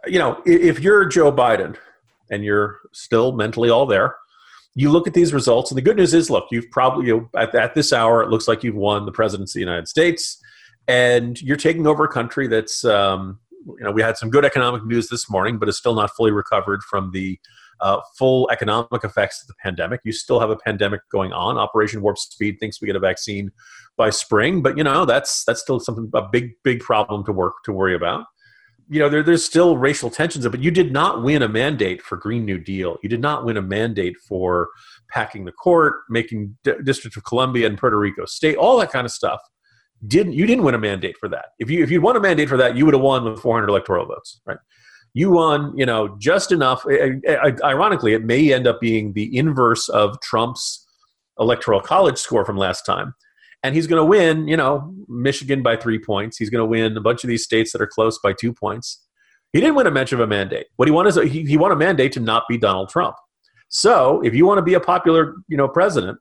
you 0.07 0.19
know, 0.19 0.41
if 0.45 0.79
you're 0.79 1.05
Joe 1.05 1.33
Biden 1.33 1.75
and 2.31 2.45
you're 2.45 2.79
still 2.93 3.33
mentally 3.33 3.69
all 3.69 3.85
there, 3.85 4.15
you 4.75 4.89
look 4.89 5.05
at 5.05 5.13
these 5.13 5.33
results, 5.33 5.69
and 5.69 5.77
the 5.77 5.81
good 5.81 5.97
news 5.97 6.13
is, 6.13 6.29
look, 6.29 6.47
you've 6.49 6.71
probably 6.71 7.07
you 7.07 7.17
know, 7.17 7.39
at, 7.39 7.53
at 7.53 7.75
this 7.75 7.91
hour 7.91 8.23
it 8.23 8.29
looks 8.29 8.47
like 8.47 8.63
you've 8.63 8.75
won 8.75 9.05
the 9.05 9.11
presidency 9.11 9.59
of 9.59 9.65
the 9.65 9.71
United 9.71 9.87
States, 9.87 10.41
and 10.87 11.41
you're 11.41 11.57
taking 11.57 11.85
over 11.85 12.05
a 12.05 12.09
country 12.09 12.47
that's, 12.47 12.83
um, 12.85 13.39
you 13.65 13.83
know, 13.83 13.91
we 13.91 14.01
had 14.01 14.17
some 14.17 14.29
good 14.29 14.45
economic 14.45 14.85
news 14.85 15.09
this 15.09 15.29
morning, 15.29 15.59
but 15.59 15.69
is 15.69 15.77
still 15.77 15.93
not 15.93 16.09
fully 16.15 16.31
recovered 16.31 16.83
from 16.83 17.11
the 17.11 17.37
uh, 17.81 17.99
full 18.17 18.49
economic 18.51 19.03
effects 19.03 19.41
of 19.41 19.47
the 19.47 19.55
pandemic. 19.61 20.01
You 20.03 20.11
still 20.11 20.39
have 20.39 20.49
a 20.49 20.55
pandemic 20.55 21.01
going 21.11 21.33
on. 21.33 21.57
Operation 21.57 22.01
Warp 22.01 22.17
Speed 22.17 22.57
thinks 22.59 22.81
we 22.81 22.87
get 22.87 22.95
a 22.95 22.99
vaccine 22.99 23.51
by 23.97 24.09
spring, 24.09 24.61
but 24.61 24.77
you 24.77 24.83
know 24.83 25.05
that's 25.05 25.43
that's 25.45 25.61
still 25.61 25.79
something 25.79 26.09
a 26.13 26.21
big 26.21 26.51
big 26.63 26.79
problem 26.79 27.23
to 27.25 27.31
work 27.31 27.55
to 27.65 27.73
worry 27.73 27.95
about. 27.95 28.25
You 28.89 28.99
know, 28.99 29.09
there, 29.09 29.23
there's 29.23 29.45
still 29.45 29.77
racial 29.77 30.09
tensions, 30.09 30.45
but 30.47 30.61
you 30.61 30.69
did 30.69 30.91
not 30.91 31.23
win 31.23 31.41
a 31.41 31.47
mandate 31.47 32.01
for 32.01 32.17
Green 32.17 32.45
New 32.45 32.59
Deal. 32.59 32.97
You 33.01 33.09
did 33.09 33.21
not 33.21 33.45
win 33.45 33.55
a 33.55 33.61
mandate 33.61 34.17
for 34.27 34.69
packing 35.09 35.45
the 35.45 35.53
court, 35.53 36.01
making 36.09 36.57
D- 36.63 36.73
District 36.83 37.15
of 37.15 37.23
Columbia 37.23 37.65
and 37.65 37.77
Puerto 37.77 37.97
Rico 37.97 38.25
state, 38.25 38.57
all 38.57 38.77
that 38.79 38.91
kind 38.91 39.05
of 39.05 39.11
stuff. 39.11 39.39
Didn't 40.05 40.33
you 40.33 40.45
didn't 40.45 40.65
win 40.65 40.75
a 40.75 40.79
mandate 40.79 41.17
for 41.17 41.29
that? 41.29 41.45
If 41.59 41.69
you 41.69 41.81
if 41.83 41.89
you'd 41.89 42.03
won 42.03 42.15
a 42.15 42.19
mandate 42.19 42.49
for 42.49 42.57
that, 42.57 42.75
you 42.75 42.85
would 42.85 42.93
have 42.93 43.03
won 43.03 43.23
with 43.23 43.39
400 43.39 43.69
electoral 43.69 44.05
votes, 44.05 44.41
right? 44.45 44.57
You 45.13 45.31
won, 45.31 45.77
you 45.77 45.85
know, 45.85 46.15
just 46.19 46.51
enough. 46.51 46.83
Ironically, 47.63 48.13
it 48.13 48.23
may 48.23 48.51
end 48.51 48.67
up 48.67 48.81
being 48.81 49.13
the 49.13 49.35
inverse 49.37 49.87
of 49.89 50.19
Trump's 50.21 50.85
electoral 51.39 51.81
college 51.81 52.17
score 52.17 52.45
from 52.45 52.57
last 52.57 52.83
time. 52.83 53.13
And 53.63 53.73
he's 53.75 53.87
going 53.87 53.99
to 53.99 54.05
win, 54.05 54.47
you 54.47 54.57
know, 54.57 54.93
Michigan 55.07 55.63
by 55.63 55.77
three 55.77 55.99
points. 55.99 56.37
He's 56.37 56.49
going 56.49 56.59
to 56.59 56.65
win 56.65 56.97
a 56.97 57.01
bunch 57.01 57.23
of 57.23 57.29
these 57.29 57.43
states 57.43 57.71
that 57.71 57.81
are 57.81 57.87
close 57.87 58.19
by 58.19 58.33
two 58.33 58.53
points. 58.53 59.01
He 59.53 59.61
didn't 59.61 59.75
win 59.75 59.87
a 59.87 59.91
mention 59.91 60.19
of 60.19 60.23
a 60.23 60.27
mandate. 60.27 60.65
What 60.75 60.87
he 60.87 60.91
won 60.91 61.07
is 61.07 61.15
a, 61.15 61.25
he, 61.25 61.43
he 61.43 61.57
won 61.57 61.71
a 61.71 61.75
mandate 61.75 62.11
to 62.13 62.19
not 62.19 62.43
be 62.49 62.57
Donald 62.57 62.89
Trump. 62.89 63.15
So 63.69 64.21
if 64.21 64.33
you 64.33 64.45
want 64.45 64.57
to 64.57 64.63
be 64.63 64.73
a 64.73 64.79
popular, 64.79 65.35
you 65.47 65.57
know, 65.57 65.67
president, 65.67 66.17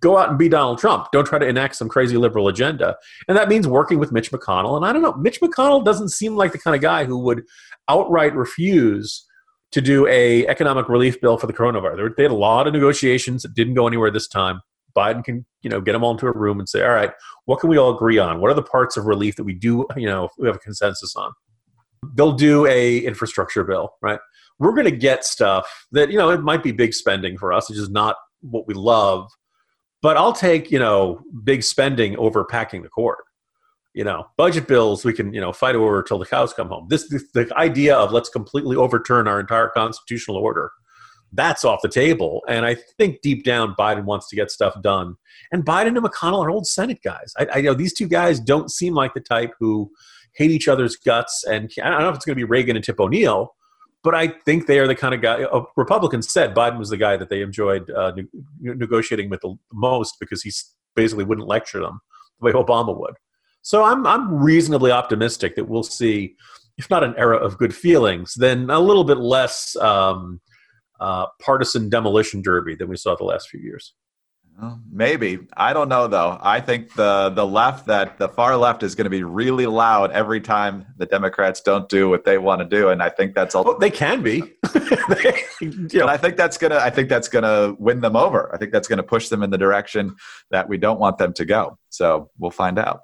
go 0.00 0.18
out 0.18 0.28
and 0.28 0.38
be 0.38 0.48
Donald 0.48 0.78
Trump. 0.78 1.06
Don't 1.12 1.26
try 1.26 1.38
to 1.38 1.46
enact 1.46 1.76
some 1.76 1.88
crazy 1.88 2.16
liberal 2.16 2.48
agenda. 2.48 2.96
And 3.28 3.36
that 3.36 3.48
means 3.48 3.68
working 3.68 3.98
with 3.98 4.10
Mitch 4.10 4.30
McConnell. 4.30 4.76
And 4.76 4.84
I 4.84 4.92
don't 4.92 5.02
know, 5.02 5.14
Mitch 5.14 5.40
McConnell 5.40 5.84
doesn't 5.84 6.10
seem 6.10 6.34
like 6.36 6.52
the 6.52 6.58
kind 6.58 6.74
of 6.74 6.82
guy 6.82 7.04
who 7.04 7.18
would 7.20 7.44
outright 7.88 8.34
refuse 8.34 9.24
to 9.72 9.80
do 9.80 10.06
a 10.06 10.46
economic 10.46 10.88
relief 10.88 11.20
bill 11.20 11.36
for 11.36 11.46
the 11.46 11.52
coronavirus. 11.52 12.16
They 12.16 12.22
had 12.22 12.32
a 12.32 12.34
lot 12.34 12.66
of 12.66 12.72
negotiations 12.72 13.42
that 13.42 13.54
didn't 13.54 13.74
go 13.74 13.86
anywhere 13.86 14.10
this 14.10 14.28
time. 14.28 14.60
Biden 14.96 15.22
can, 15.22 15.44
you 15.62 15.68
know, 15.68 15.80
get 15.80 15.92
them 15.92 16.02
all 16.02 16.12
into 16.12 16.26
a 16.26 16.32
room 16.32 16.58
and 16.58 16.68
say, 16.68 16.82
all 16.82 16.94
right, 16.94 17.10
what 17.44 17.60
can 17.60 17.68
we 17.68 17.76
all 17.76 17.94
agree 17.94 18.18
on? 18.18 18.40
What 18.40 18.50
are 18.50 18.54
the 18.54 18.62
parts 18.62 18.96
of 18.96 19.04
relief 19.04 19.36
that 19.36 19.44
we 19.44 19.52
do, 19.52 19.86
you 19.96 20.06
know, 20.06 20.30
we 20.38 20.46
have 20.46 20.56
a 20.56 20.60
consensus 20.60 21.14
on? 21.16 21.32
They'll 22.14 22.32
do 22.32 22.66
a 22.66 22.98
infrastructure 22.98 23.64
bill, 23.64 23.90
right? 24.00 24.18
We're 24.58 24.72
going 24.72 24.86
to 24.86 24.96
get 24.96 25.24
stuff 25.24 25.86
that, 25.92 26.10
you 26.10 26.16
know, 26.16 26.30
it 26.30 26.40
might 26.40 26.62
be 26.62 26.72
big 26.72 26.94
spending 26.94 27.36
for 27.36 27.52
us, 27.52 27.68
which 27.68 27.78
is 27.78 27.90
not 27.90 28.16
what 28.40 28.66
we 28.66 28.72
love, 28.72 29.28
but 30.00 30.16
I'll 30.16 30.32
take, 30.32 30.70
you 30.70 30.78
know, 30.78 31.20
big 31.44 31.62
spending 31.62 32.16
over 32.16 32.44
packing 32.44 32.82
the 32.82 32.88
court 32.88 33.18
you 33.96 34.04
know 34.04 34.26
budget 34.36 34.68
bills 34.68 35.04
we 35.04 35.12
can 35.12 35.32
you 35.34 35.40
know 35.40 35.52
fight 35.52 35.74
over 35.74 36.02
till 36.02 36.18
the 36.18 36.26
cows 36.26 36.52
come 36.52 36.68
home 36.68 36.86
this, 36.88 37.08
this 37.08 37.24
the 37.32 37.50
idea 37.56 37.96
of 37.96 38.12
let's 38.12 38.28
completely 38.28 38.76
overturn 38.76 39.26
our 39.26 39.40
entire 39.40 39.68
constitutional 39.68 40.36
order 40.36 40.70
that's 41.32 41.64
off 41.64 41.82
the 41.82 41.88
table. 41.88 42.42
And 42.48 42.64
I 42.64 42.76
think 42.98 43.20
deep 43.20 43.44
down, 43.44 43.74
Biden 43.78 44.04
wants 44.04 44.28
to 44.28 44.36
get 44.36 44.50
stuff 44.50 44.80
done. 44.82 45.16
And 45.52 45.64
Biden 45.64 45.88
and 45.88 45.98
McConnell 45.98 46.44
are 46.44 46.50
old 46.50 46.66
Senate 46.66 47.02
guys. 47.02 47.32
I, 47.38 47.46
I 47.54 47.60
know 47.60 47.74
these 47.74 47.92
two 47.92 48.08
guys 48.08 48.40
don't 48.40 48.70
seem 48.70 48.94
like 48.94 49.14
the 49.14 49.20
type 49.20 49.52
who 49.58 49.90
hate 50.34 50.50
each 50.50 50.68
other's 50.68 50.96
guts. 50.96 51.44
And 51.44 51.70
I 51.82 51.90
don't 51.90 52.00
know 52.00 52.08
if 52.10 52.16
it's 52.16 52.24
going 52.24 52.36
to 52.36 52.40
be 52.40 52.44
Reagan 52.44 52.76
and 52.76 52.84
Tip 52.84 53.00
O'Neill, 53.00 53.54
but 54.02 54.14
I 54.14 54.28
think 54.28 54.66
they 54.66 54.78
are 54.78 54.86
the 54.86 54.94
kind 54.94 55.14
of 55.14 55.22
guy. 55.22 55.42
Uh, 55.44 55.64
Republicans 55.76 56.32
said 56.32 56.54
Biden 56.54 56.78
was 56.78 56.90
the 56.90 56.96
guy 56.96 57.16
that 57.16 57.28
they 57.28 57.42
enjoyed 57.42 57.90
uh, 57.90 58.12
ne- 58.16 58.28
negotiating 58.60 59.30
with 59.30 59.40
the 59.40 59.56
most 59.72 60.16
because 60.20 60.42
he 60.42 60.52
basically 60.94 61.24
wouldn't 61.24 61.48
lecture 61.48 61.80
them 61.80 62.00
the 62.40 62.46
way 62.46 62.52
Obama 62.52 62.98
would. 62.98 63.14
So 63.66 63.82
I'm 63.82 64.06
I'm 64.06 64.32
reasonably 64.32 64.92
optimistic 64.92 65.56
that 65.56 65.64
we'll 65.64 65.82
see, 65.82 66.36
if 66.78 66.88
not 66.88 67.02
an 67.02 67.16
era 67.18 67.36
of 67.36 67.58
good 67.58 67.74
feelings, 67.74 68.34
then 68.34 68.70
a 68.70 68.78
little 68.78 69.02
bit 69.02 69.18
less 69.18 69.74
um, 69.74 70.40
uh, 71.00 71.26
partisan 71.42 71.88
demolition 71.88 72.42
derby 72.42 72.76
than 72.76 72.88
we 72.88 72.96
saw 72.96 73.16
the 73.16 73.24
last 73.24 73.48
few 73.48 73.58
years. 73.58 73.92
Well, 74.56 74.80
maybe 74.88 75.40
I 75.56 75.72
don't 75.72 75.88
know 75.88 76.06
though. 76.06 76.38
I 76.40 76.60
think 76.60 76.94
the 76.94 77.30
the 77.30 77.44
left 77.44 77.86
that 77.86 78.18
the 78.18 78.28
far 78.28 78.56
left 78.56 78.84
is 78.84 78.94
going 78.94 79.06
to 79.06 79.10
be 79.10 79.24
really 79.24 79.66
loud 79.66 80.12
every 80.12 80.40
time 80.40 80.86
the 80.96 81.06
Democrats 81.06 81.60
don't 81.60 81.88
do 81.88 82.08
what 82.08 82.24
they 82.24 82.38
want 82.38 82.60
to 82.60 82.68
do, 82.68 82.90
and 82.90 83.02
I 83.02 83.08
think 83.08 83.34
that's 83.34 83.56
all. 83.56 83.64
Well, 83.64 83.78
they 83.80 83.90
can 83.90 84.22
be. 84.22 84.44
they, 84.74 85.42
you 85.60 85.88
know. 85.98 86.06
I 86.06 86.18
think 86.18 86.36
that's 86.36 86.56
gonna. 86.56 86.78
I 86.78 86.90
think 86.90 87.08
that's 87.08 87.26
gonna 87.26 87.74
win 87.80 88.00
them 88.00 88.14
over. 88.14 88.48
I 88.54 88.58
think 88.58 88.70
that's 88.70 88.86
going 88.86 88.98
to 88.98 89.02
push 89.02 89.28
them 89.28 89.42
in 89.42 89.50
the 89.50 89.58
direction 89.58 90.14
that 90.52 90.68
we 90.68 90.78
don't 90.78 91.00
want 91.00 91.18
them 91.18 91.32
to 91.32 91.44
go. 91.44 91.78
So 91.90 92.30
we'll 92.38 92.52
find 92.52 92.78
out. 92.78 93.00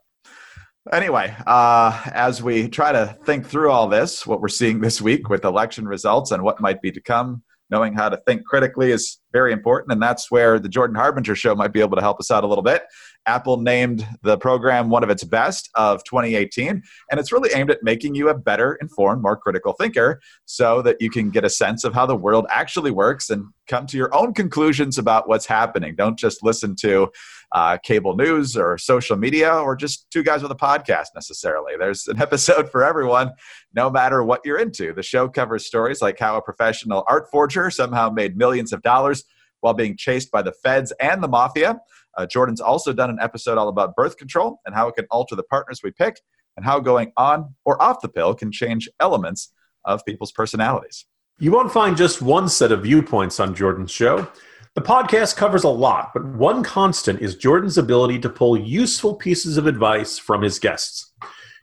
Anyway, 0.91 1.35
uh, 1.47 2.03
as 2.13 2.43
we 2.43 2.69
try 2.69 2.91
to 2.91 3.17
think 3.25 3.47
through 3.47 3.71
all 3.71 3.89
this, 3.89 4.27
what 4.27 4.41
we're 4.41 4.49
seeing 4.49 4.81
this 4.81 5.01
week 5.01 5.29
with 5.29 5.45
election 5.45 5.87
results 5.87 6.33
and 6.33 6.43
what 6.43 6.61
might 6.61 6.83
be 6.83 6.91
to 6.91 7.01
come, 7.01 7.43
knowing 7.71 7.95
how 7.95 8.09
to 8.09 8.17
think 8.27 8.45
critically 8.45 8.91
is 8.91 9.19
very 9.33 9.53
important. 9.53 9.93
And 9.93 10.03
that's 10.03 10.31
where 10.31 10.59
the 10.59 10.69
Jordan 10.69 10.97
Harbinger 10.97 11.35
show 11.35 11.55
might 11.55 11.73
be 11.73 11.81
able 11.81 11.97
to 11.97 12.03
help 12.03 12.21
us 12.21 12.31
out 12.31 12.45
a 12.45 12.47
little 12.47 12.63
bit. 12.63 12.85
Apple 13.27 13.61
named 13.61 14.07
the 14.23 14.37
program 14.37 14.91
one 14.91 15.05
of 15.05 15.11
its 15.11 15.25
best 15.25 15.71
of 15.75 16.03
2018. 16.05 16.83
And 17.11 17.21
it's 17.21 17.33
really 17.33 17.51
aimed 17.55 17.71
at 17.71 17.83
making 17.83 18.15
you 18.15 18.29
a 18.29 18.35
better 18.35 18.75
informed, 18.81 19.23
more 19.23 19.37
critical 19.37 19.73
thinker 19.75 20.21
so 20.45 20.83
that 20.83 20.97
you 21.01 21.11
can 21.11 21.31
get 21.31 21.45
a 21.45 21.51
sense 21.51 21.85
of 21.85 21.95
how 21.95 22.07
the 22.07 22.17
world 22.17 22.47
actually 22.51 22.91
works 22.91 23.31
and 23.31 23.47
come 23.69 23.87
to 23.87 23.97
your 23.97 24.15
own 24.15 24.35
conclusions 24.35 24.99
about 24.99 25.29
what's 25.29 25.47
happening. 25.47 25.95
Don't 25.95 26.19
just 26.19 26.43
listen 26.43 26.75
to 26.77 27.11
uh, 27.53 27.77
cable 27.79 28.17
news 28.17 28.57
or 28.57 28.79
social 28.79 29.17
media 29.17 29.55
or 29.55 29.77
just 29.77 30.11
two 30.11 30.23
guys 30.23 30.43
with 30.43 30.51
a 30.51 30.57
podcast 30.57 31.09
necessarily. 31.15 31.75
There's 31.79 32.09
an 32.09 32.21
episode 32.23 32.71
for 32.71 32.83
everyone, 32.83 33.31
no 33.75 33.91
matter 33.91 34.23
what 34.25 34.41
you're 34.45 34.59
into. 34.59 34.93
The 34.93 35.03
show 35.03 35.29
covers 35.29 35.67
stories 35.67 36.03
like 36.03 36.19
how 36.19 36.37
a 36.37 36.43
professional 36.43 37.05
art 37.09 37.31
forger 37.31 37.71
somehow 37.71 38.11
made 38.11 38.37
millions 38.37 38.73
of 38.73 38.83
dollars 38.83 39.22
while 39.63 39.75
being 39.75 39.97
chased 39.97 40.31
by 40.31 40.43
the 40.43 40.53
feds 40.53 40.93
and 41.01 41.23
the 41.23 41.29
mafia. 41.29 41.81
Uh, 42.17 42.27
Jordan's 42.27 42.61
also 42.61 42.93
done 42.93 43.09
an 43.09 43.19
episode 43.21 43.57
all 43.57 43.69
about 43.69 43.97
birth 43.97 44.19
control 44.19 44.61
and 44.67 44.75
how 44.75 44.87
it 44.89 44.95
can 44.95 45.07
alter 45.11 45.35
the 45.35 45.43
partners 45.43 45.81
we 45.83 45.91
pick, 45.91 46.21
and 46.57 46.67
how 46.67 46.79
going 46.79 47.13
on 47.17 47.55
or 47.65 47.81
off 47.83 48.03
the 48.03 48.09
pill 48.09 48.35
can 48.35 48.53
change 48.53 48.89
elements 49.01 49.53
of 49.87 50.05
people's 50.05 50.33
personalities. 50.33 51.07
You 51.39 51.51
won't 51.51 51.73
find 51.73 51.97
just 51.97 52.21
one 52.21 52.49
set 52.49 52.71
of 52.71 52.83
viewpoints 52.83 53.41
on 53.41 53.55
Jordan's 53.55 53.91
show. 53.91 54.29
The 54.75 54.83
podcast 54.83 55.37
covers 55.37 55.65
a 55.65 55.69
lot, 55.69 56.13
but 56.15 56.25
one 56.25 56.63
constant 56.63 57.21
is 57.21 57.37
Jordan's 57.37 57.79
ability 57.79 58.19
to 58.21 58.29
pull 58.29 58.59
useful 58.59 59.15
pieces 59.15 59.57
of 59.57 59.67
advice 59.67 60.19
from 60.19 60.43
his 60.43 60.59
guests. 60.59 61.13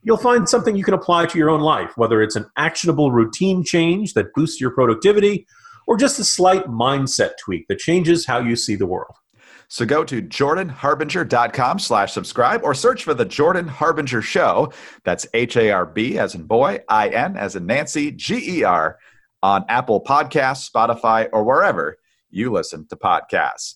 You'll 0.04 0.18
find 0.18 0.48
something 0.48 0.76
you 0.76 0.84
can 0.84 0.94
apply 0.94 1.26
to 1.28 1.38
your 1.38 1.50
own 1.50 1.62
life, 1.62 1.92
whether 1.98 2.22
it's 2.22 2.36
an 2.36 2.46
actionable 2.56 3.12
routine 3.12 3.64
change 3.64 4.14
that 4.14 4.34
boosts 4.34 4.62
your 4.62 4.72
productivity 4.72 5.48
or 5.90 5.98
just 5.98 6.20
a 6.20 6.24
slight 6.24 6.66
mindset 6.68 7.32
tweak 7.44 7.68
that 7.68 7.80
changes 7.80 8.24
how 8.24 8.38
you 8.38 8.56
see 8.56 8.76
the 8.76 8.86
world. 8.86 9.16
So 9.70 9.86
go 9.86 10.04
to 10.04 10.22
jordanharbinger.com 10.22 11.80
slash 11.80 12.14
subscribe 12.14 12.62
or 12.64 12.76
search 12.76 13.04
for 13.04 13.16
the 13.16 13.26
Jordan 13.26 13.68
Harbinger 13.68 14.22
Show. 14.22 14.72
That's 15.04 15.26
H-A-R-B 15.34 16.20
as 16.20 16.36
in 16.36 16.44
boy, 16.44 16.82
I-N 16.90 17.36
as 17.38 17.56
in 17.56 17.66
Nancy, 17.66 18.12
G-E-R 18.12 19.00
on 19.42 19.66
Apple 19.68 20.04
Podcasts, 20.04 20.70
Spotify, 20.70 21.28
or 21.34 21.44
wherever 21.44 21.98
you 22.30 22.52
listen 22.52 22.88
to 22.90 22.96
podcasts. 22.96 23.76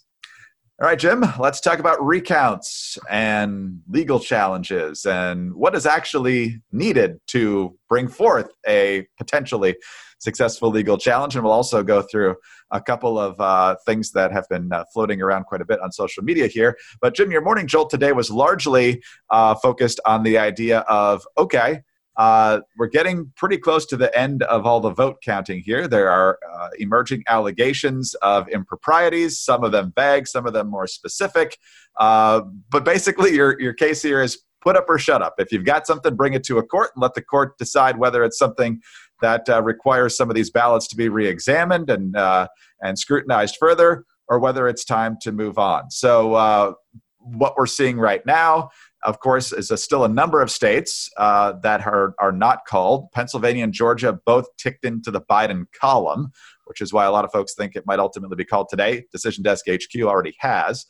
All 0.80 0.88
right, 0.88 1.00
Jim, 1.00 1.24
let's 1.40 1.62
talk 1.62 1.80
about 1.80 2.04
recounts 2.04 2.98
and 3.10 3.82
legal 3.90 4.20
challenges 4.20 5.06
and 5.06 5.54
what 5.56 5.76
is 5.76 5.88
actually 5.88 6.62
needed 6.72 7.20
to 7.28 7.76
bring 7.90 8.08
forth 8.08 8.50
a 8.68 9.08
potentially 9.18 9.76
successful 10.24 10.70
legal 10.70 10.98
challenge. 10.98 11.36
And 11.36 11.44
we'll 11.44 11.54
also 11.54 11.84
go 11.84 12.02
through 12.02 12.36
a 12.72 12.82
couple 12.82 13.20
of 13.20 13.40
uh, 13.40 13.76
things 13.86 14.12
that 14.12 14.32
have 14.32 14.48
been 14.50 14.72
uh, 14.72 14.86
floating 14.94 15.22
around 15.22 15.46
quite 15.46 15.62
a 15.62 15.66
bit 15.66 15.80
on 15.82 15.92
social 15.92 16.24
media 16.24 16.48
here. 16.48 16.78
But, 17.02 17.16
Jim, 17.16 17.32
your 17.32 17.42
morning 17.42 17.68
jolt 17.68 17.90
today 17.90 18.14
was 18.14 18.32
largely 18.32 19.04
uh, 19.30 19.56
focused 19.56 20.00
on 20.06 20.24
the 20.24 20.38
idea 20.38 20.80
of 20.82 21.28
okay, 21.38 21.82
uh, 22.16 22.60
we're 22.78 22.88
getting 22.88 23.32
pretty 23.36 23.58
close 23.58 23.86
to 23.88 23.98
the 23.98 24.16
end 24.18 24.44
of 24.44 24.66
all 24.66 24.80
the 24.80 24.92
vote 24.92 25.18
counting 25.24 25.62
here. 25.62 25.88
There 25.88 26.10
are 26.10 26.40
uh, 26.54 26.70
emerging 26.78 27.24
allegations 27.28 28.14
of 28.16 28.48
improprieties, 28.50 29.40
some 29.40 29.64
of 29.64 29.72
them 29.72 29.94
vague, 29.96 30.28
some 30.28 30.46
of 30.46 30.54
them 30.54 30.70
more 30.70 30.88
specific. 30.88 31.58
Uh, 32.00 32.42
but 32.70 32.86
basically, 32.86 33.34
your, 33.34 33.60
your 33.60 33.74
case 33.74 34.02
here 34.02 34.22
is 34.22 34.44
put 34.64 34.78
up 34.78 34.86
or 34.88 34.98
shut 34.98 35.22
up. 35.22 35.36
If 35.38 35.52
you've 35.52 35.66
got 35.66 35.86
something, 35.86 36.16
bring 36.16 36.34
it 36.34 36.44
to 36.46 36.58
a 36.58 36.64
court 36.64 36.92
and 36.96 37.02
let 37.02 37.14
the 37.14 37.22
court 37.22 37.58
decide 37.58 37.98
whether 37.98 38.24
it's 38.24 38.38
something 38.38 38.82
that 39.22 39.48
uh, 39.50 39.62
requires 39.62 40.16
some 40.18 40.30
of 40.30 40.36
these 40.36 40.50
ballots 40.50 40.88
to 40.88 40.96
be 40.96 41.10
re-examined 41.10 41.90
and 41.90 42.16
uh, 42.16 42.48
and 42.82 42.98
scrutinized 42.98 43.58
further, 43.60 44.06
or 44.28 44.40
whether 44.40 44.68
it's 44.68 44.86
time 44.86 45.18
to 45.22 45.32
move 45.32 45.58
on. 45.58 45.92
So 45.92 46.34
uh, 46.34 46.74
what 47.20 47.56
we're 47.58 47.66
seeing 47.66 47.98
right 47.98 48.26
now, 48.26 48.70
of 49.06 49.20
course, 49.20 49.54
is 49.54 49.72
a, 49.72 49.78
still 49.78 50.04
a 50.04 50.10
number 50.10 50.42
of 50.42 50.52
states 50.52 51.10
uh, 51.18 51.54
that 51.64 51.86
are 51.86 52.16
are 52.20 52.32
not 52.32 52.66
called. 52.68 53.12
Pennsylvania 53.12 53.64
and 53.64 53.74
Georgia 53.74 54.20
both 54.26 54.46
ticked 54.58 54.86
into 54.86 55.12
the 55.12 55.22
Biden 55.22 55.66
column, 55.80 56.32
which 56.66 56.82
is 56.82 56.94
why 56.94 57.06
a 57.06 57.12
lot 57.12 57.26
of 57.26 57.32
folks 57.32 57.54
think 57.56 57.76
it 57.76 57.86
might 57.86 58.00
ultimately 58.00 58.36
be 58.36 58.46
called 58.46 58.68
today. 58.70 59.06
Decision 59.12 59.44
Desk 59.44 59.66
HQ 59.70 60.02
already 60.02 60.36
has. 60.40 60.86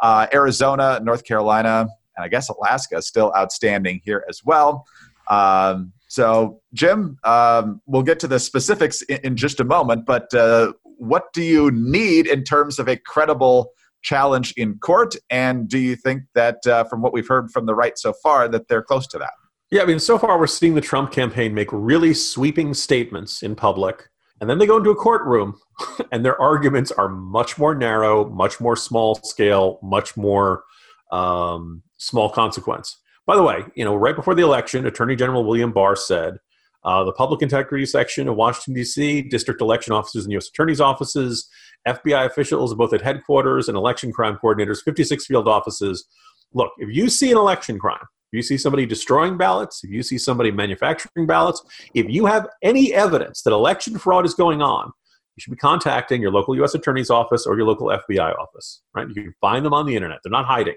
Uh, 0.00 0.26
Arizona, 0.32 1.00
North 1.02 1.24
Carolina, 1.24 1.88
and 2.18 2.24
I 2.24 2.28
guess 2.28 2.48
Alaska 2.48 2.96
is 2.96 3.06
still 3.06 3.32
outstanding 3.36 4.00
here 4.04 4.24
as 4.28 4.42
well. 4.44 4.84
Um, 5.30 5.92
so, 6.08 6.60
Jim, 6.74 7.18
um, 7.22 7.80
we'll 7.86 8.02
get 8.02 8.18
to 8.20 8.26
the 8.26 8.40
specifics 8.40 9.02
in, 9.02 9.18
in 9.18 9.36
just 9.36 9.60
a 9.60 9.64
moment, 9.64 10.04
but 10.04 10.32
uh, 10.34 10.72
what 10.82 11.32
do 11.32 11.42
you 11.42 11.70
need 11.70 12.26
in 12.26 12.42
terms 12.42 12.78
of 12.78 12.88
a 12.88 12.96
credible 12.96 13.70
challenge 14.02 14.52
in 14.56 14.78
court? 14.78 15.14
And 15.30 15.68
do 15.68 15.78
you 15.78 15.94
think 15.96 16.22
that, 16.34 16.66
uh, 16.66 16.84
from 16.84 17.02
what 17.02 17.12
we've 17.12 17.28
heard 17.28 17.50
from 17.50 17.66
the 17.66 17.74
right 17.74 17.96
so 17.96 18.12
far, 18.12 18.48
that 18.48 18.68
they're 18.68 18.82
close 18.82 19.06
to 19.08 19.18
that? 19.18 19.30
Yeah, 19.70 19.82
I 19.82 19.86
mean, 19.86 20.00
so 20.00 20.18
far 20.18 20.38
we're 20.38 20.46
seeing 20.46 20.74
the 20.74 20.80
Trump 20.80 21.12
campaign 21.12 21.54
make 21.54 21.68
really 21.72 22.14
sweeping 22.14 22.72
statements 22.72 23.42
in 23.42 23.54
public, 23.54 24.08
and 24.40 24.48
then 24.48 24.58
they 24.58 24.66
go 24.66 24.78
into 24.78 24.90
a 24.90 24.96
courtroom, 24.96 25.60
and 26.12 26.24
their 26.24 26.40
arguments 26.40 26.90
are 26.90 27.08
much 27.08 27.58
more 27.58 27.74
narrow, 27.74 28.28
much 28.30 28.60
more 28.60 28.76
small 28.76 29.16
scale, 29.16 29.78
much 29.82 30.16
more 30.16 30.64
um, 31.12 31.82
small 31.98 32.30
consequence. 32.30 32.96
By 33.26 33.36
the 33.36 33.42
way, 33.42 33.64
you 33.74 33.84
know, 33.84 33.94
right 33.94 34.16
before 34.16 34.34
the 34.34 34.42
election, 34.42 34.86
Attorney 34.86 35.14
General 35.14 35.44
William 35.44 35.70
Barr 35.70 35.94
said 35.94 36.38
uh, 36.84 37.04
the 37.04 37.12
public 37.12 37.42
integrity 37.42 37.84
section 37.84 38.28
of 38.28 38.36
Washington, 38.36 38.74
D.C., 38.74 39.22
district 39.22 39.60
election 39.60 39.92
offices 39.92 40.24
and 40.24 40.32
U.S. 40.32 40.48
attorneys' 40.48 40.80
offices, 40.80 41.48
FBI 41.86 42.24
officials, 42.24 42.74
both 42.74 42.92
at 42.94 43.02
headquarters 43.02 43.68
and 43.68 43.76
election 43.76 44.12
crime 44.12 44.38
coordinators, 44.42 44.82
56 44.82 45.26
field 45.26 45.48
offices. 45.48 46.06
Look, 46.54 46.72
if 46.78 46.88
you 46.94 47.10
see 47.10 47.30
an 47.30 47.36
election 47.36 47.78
crime, 47.78 48.06
if 48.32 48.36
you 48.36 48.42
see 48.42 48.56
somebody 48.56 48.86
destroying 48.86 49.36
ballots, 49.36 49.82
if 49.84 49.90
you 49.90 50.02
see 50.02 50.18
somebody 50.18 50.50
manufacturing 50.50 51.26
ballots, 51.26 51.62
if 51.94 52.06
you 52.08 52.26
have 52.26 52.48
any 52.62 52.94
evidence 52.94 53.42
that 53.42 53.52
election 53.52 53.98
fraud 53.98 54.24
is 54.24 54.34
going 54.34 54.62
on, 54.62 54.92
you 55.36 55.40
should 55.40 55.50
be 55.50 55.56
contacting 55.56 56.20
your 56.20 56.30
local 56.30 56.54
U.S. 56.56 56.74
attorney's 56.74 57.10
office 57.10 57.46
or 57.46 57.56
your 57.56 57.66
local 57.66 57.88
FBI 57.88 58.36
office. 58.38 58.82
Right? 58.94 59.08
You 59.08 59.14
can 59.14 59.34
find 59.40 59.64
them 59.64 59.72
on 59.72 59.86
the 59.86 59.94
internet. 59.94 60.18
They're 60.22 60.30
not 60.30 60.46
hiding. 60.46 60.76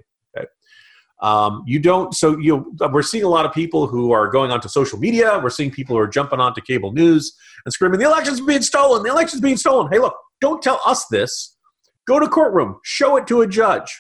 Um, 1.22 1.64
you 1.68 1.80
don't. 1.80 2.14
So 2.16 2.38
you 2.40 2.76
we're 2.92 3.04
seeing 3.04 3.24
a 3.24 3.30
lot 3.30 3.46
of 3.46 3.54
people 3.54 3.88
who 3.88 4.12
are 4.12 4.28
going 4.28 4.52
onto 4.52 4.68
social 4.68 4.98
media. 4.98 5.40
We're 5.42 5.52
seeing 5.52 5.72
people 5.72 5.96
who 5.96 6.02
are 6.02 6.08
jumping 6.08 6.40
onto 6.40 6.62
cable 6.62 6.92
news 6.92 7.36
and 7.66 7.74
screaming, 7.74 8.00
"The 8.00 8.06
election's 8.06 8.42
being 8.42 8.64
stolen! 8.64 9.04
The 9.04 9.10
election's 9.10 9.42
being 9.42 9.58
stolen!" 9.58 9.92
Hey, 9.92 10.00
look! 10.00 10.16
Don't 10.42 10.62
tell 10.62 10.82
us 10.86 11.06
this. 11.12 11.56
Go 12.08 12.20
to 12.20 12.28
courtroom. 12.28 12.80
Show 12.84 13.18
it 13.18 13.28
to 13.28 13.42
a 13.42 13.48
judge. 13.48 13.96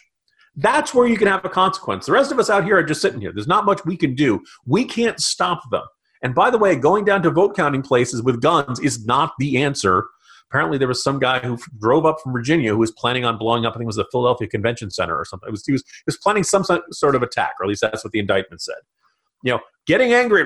That's 0.55 0.93
where 0.93 1.07
you 1.07 1.15
can 1.15 1.27
have 1.27 1.45
a 1.45 1.49
consequence. 1.49 2.07
The 2.07 2.11
rest 2.11 2.31
of 2.31 2.39
us 2.39 2.49
out 2.49 2.65
here 2.65 2.77
are 2.77 2.83
just 2.83 3.01
sitting 3.01 3.21
here. 3.21 3.31
There's 3.33 3.47
not 3.47 3.65
much 3.65 3.85
we 3.85 3.95
can 3.95 4.15
do. 4.15 4.41
We 4.65 4.83
can't 4.83 5.19
stop 5.19 5.61
them. 5.71 5.83
And 6.23 6.35
by 6.35 6.49
the 6.49 6.57
way, 6.57 6.75
going 6.75 7.05
down 7.05 7.21
to 7.23 7.31
vote 7.31 7.55
counting 7.55 7.81
places 7.81 8.21
with 8.21 8.41
guns 8.41 8.79
is 8.79 9.05
not 9.05 9.33
the 9.39 9.61
answer 9.61 10.07
apparently 10.51 10.77
there 10.77 10.87
was 10.87 11.01
some 11.01 11.17
guy 11.17 11.39
who 11.39 11.57
drove 11.79 12.05
up 12.05 12.17
from 12.21 12.33
Virginia 12.33 12.71
who 12.71 12.77
was 12.77 12.91
planning 12.91 13.23
on 13.23 13.37
blowing 13.37 13.65
up. 13.65 13.73
I 13.73 13.77
think 13.77 13.83
it 13.83 13.87
was 13.87 13.95
the 13.95 14.07
Philadelphia 14.11 14.49
Convention 14.49 14.91
Center 14.91 15.17
or 15.17 15.23
something. 15.23 15.47
It 15.47 15.51
was, 15.51 15.65
he 15.65 15.71
was 15.71 15.81
he 15.81 16.03
was 16.05 16.17
planning 16.17 16.43
some 16.43 16.65
sort 16.91 17.15
of 17.15 17.23
attack, 17.23 17.53
or 17.59 17.65
at 17.65 17.69
least 17.69 17.81
that's 17.81 18.03
what 18.03 18.11
the 18.11 18.19
indictment 18.19 18.61
said. 18.61 18.75
You 19.43 19.53
know, 19.53 19.59
getting 19.87 20.13
angry. 20.13 20.43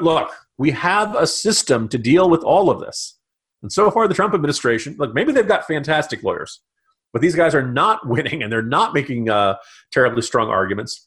Look, 0.00 0.32
we 0.56 0.70
have 0.70 1.14
a 1.14 1.26
system 1.26 1.88
to 1.88 1.98
deal 1.98 2.30
with 2.30 2.42
all 2.42 2.70
of 2.70 2.80
this. 2.80 3.18
And 3.62 3.70
so 3.70 3.90
far, 3.90 4.08
the 4.08 4.14
Trump 4.14 4.34
administration, 4.34 4.96
like 4.98 5.12
maybe 5.12 5.32
they've 5.32 5.46
got 5.46 5.66
fantastic 5.66 6.22
lawyers, 6.22 6.60
but 7.12 7.20
these 7.20 7.34
guys 7.34 7.54
are 7.54 7.66
not 7.66 8.06
winning 8.08 8.42
and 8.42 8.50
they're 8.50 8.62
not 8.62 8.94
making 8.94 9.28
uh, 9.28 9.56
terribly 9.92 10.22
strong 10.22 10.48
arguments. 10.48 11.06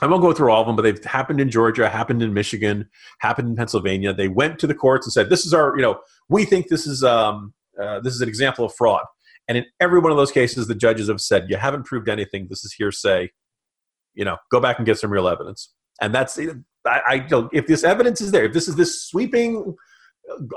I 0.00 0.06
won't 0.06 0.22
go 0.22 0.32
through 0.32 0.50
all 0.52 0.60
of 0.60 0.66
them, 0.66 0.76
but 0.76 0.82
they've 0.82 1.04
happened 1.04 1.40
in 1.40 1.50
Georgia, 1.50 1.88
happened 1.88 2.22
in 2.22 2.32
Michigan, 2.32 2.88
happened 3.20 3.48
in 3.48 3.56
Pennsylvania. 3.56 4.12
They 4.12 4.28
went 4.28 4.58
to 4.60 4.66
the 4.66 4.74
courts 4.74 5.06
and 5.06 5.12
said, 5.12 5.30
"This 5.30 5.44
is 5.44 5.52
our, 5.52 5.74
you 5.76 5.82
know, 5.82 6.00
we 6.28 6.44
think 6.44 6.68
this 6.68 6.86
is 6.86 7.02
um, 7.02 7.54
uh, 7.80 8.00
this 8.00 8.14
is 8.14 8.20
an 8.20 8.28
example 8.28 8.64
of 8.64 8.74
fraud." 8.74 9.04
And 9.48 9.56
in 9.58 9.64
every 9.80 9.98
one 9.98 10.12
of 10.12 10.18
those 10.18 10.30
cases, 10.30 10.66
the 10.66 10.74
judges 10.74 11.08
have 11.08 11.20
said, 11.20 11.46
"You 11.48 11.56
haven't 11.56 11.84
proved 11.84 12.08
anything. 12.08 12.46
This 12.48 12.64
is 12.64 12.72
hearsay. 12.72 13.30
You 14.14 14.24
know, 14.24 14.36
go 14.50 14.60
back 14.60 14.78
and 14.78 14.86
get 14.86 14.98
some 14.98 15.10
real 15.10 15.28
evidence." 15.28 15.72
And 16.00 16.14
that's 16.14 16.38
I, 16.38 16.48
I 16.86 17.48
if 17.52 17.66
this 17.66 17.84
evidence 17.84 18.20
is 18.20 18.30
there, 18.30 18.44
if 18.44 18.52
this 18.52 18.68
is 18.68 18.76
this 18.76 19.02
sweeping, 19.02 19.74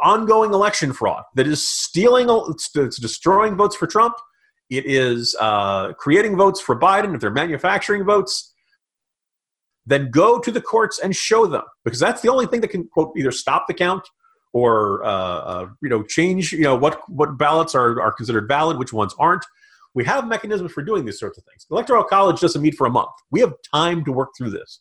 ongoing 0.01 0.53
election 0.53 0.93
fraud 0.93 1.23
that 1.35 1.47
is 1.47 1.67
stealing, 1.67 2.27
it's, 2.29 2.69
it's 2.75 2.99
destroying 2.99 3.55
votes 3.55 3.75
for 3.75 3.87
Trump, 3.87 4.15
it 4.69 4.85
is 4.85 5.35
uh, 5.39 5.93
creating 5.93 6.37
votes 6.37 6.61
for 6.61 6.79
Biden. 6.79 7.15
If 7.15 7.21
they're 7.21 7.31
manufacturing 7.31 8.05
votes, 8.05 8.50
then 9.85 10.09
go 10.11 10.39
to 10.39 10.51
the 10.51 10.61
courts 10.61 10.99
and 10.99 11.15
show 11.15 11.45
them 11.45 11.63
because 11.83 11.99
that's 11.99 12.21
the 12.21 12.29
only 12.29 12.45
thing 12.45 12.61
that 12.61 12.69
can 12.69 12.87
quote 12.87 13.13
either 13.17 13.31
stop 13.31 13.65
the 13.67 13.73
count 13.73 14.07
or 14.53 15.03
uh, 15.03 15.07
uh, 15.07 15.67
you 15.81 15.89
know 15.89 16.03
change 16.03 16.51
you 16.51 16.63
know 16.63 16.75
what 16.75 17.01
what 17.09 17.37
ballots 17.37 17.75
are 17.75 18.01
are 18.01 18.11
considered 18.11 18.47
valid, 18.47 18.77
which 18.77 18.93
ones 18.93 19.15
aren't. 19.19 19.45
We 19.93 20.05
have 20.05 20.27
mechanisms 20.27 20.71
for 20.71 20.83
doing 20.83 21.03
these 21.03 21.19
sorts 21.19 21.37
of 21.37 21.43
things. 21.43 21.65
Electoral 21.69 22.03
College 22.05 22.39
doesn't 22.39 22.61
meet 22.61 22.75
for 22.75 22.87
a 22.87 22.89
month. 22.89 23.11
We 23.29 23.41
have 23.41 23.53
time 23.73 24.05
to 24.05 24.11
work 24.11 24.29
through 24.37 24.51
this. 24.51 24.79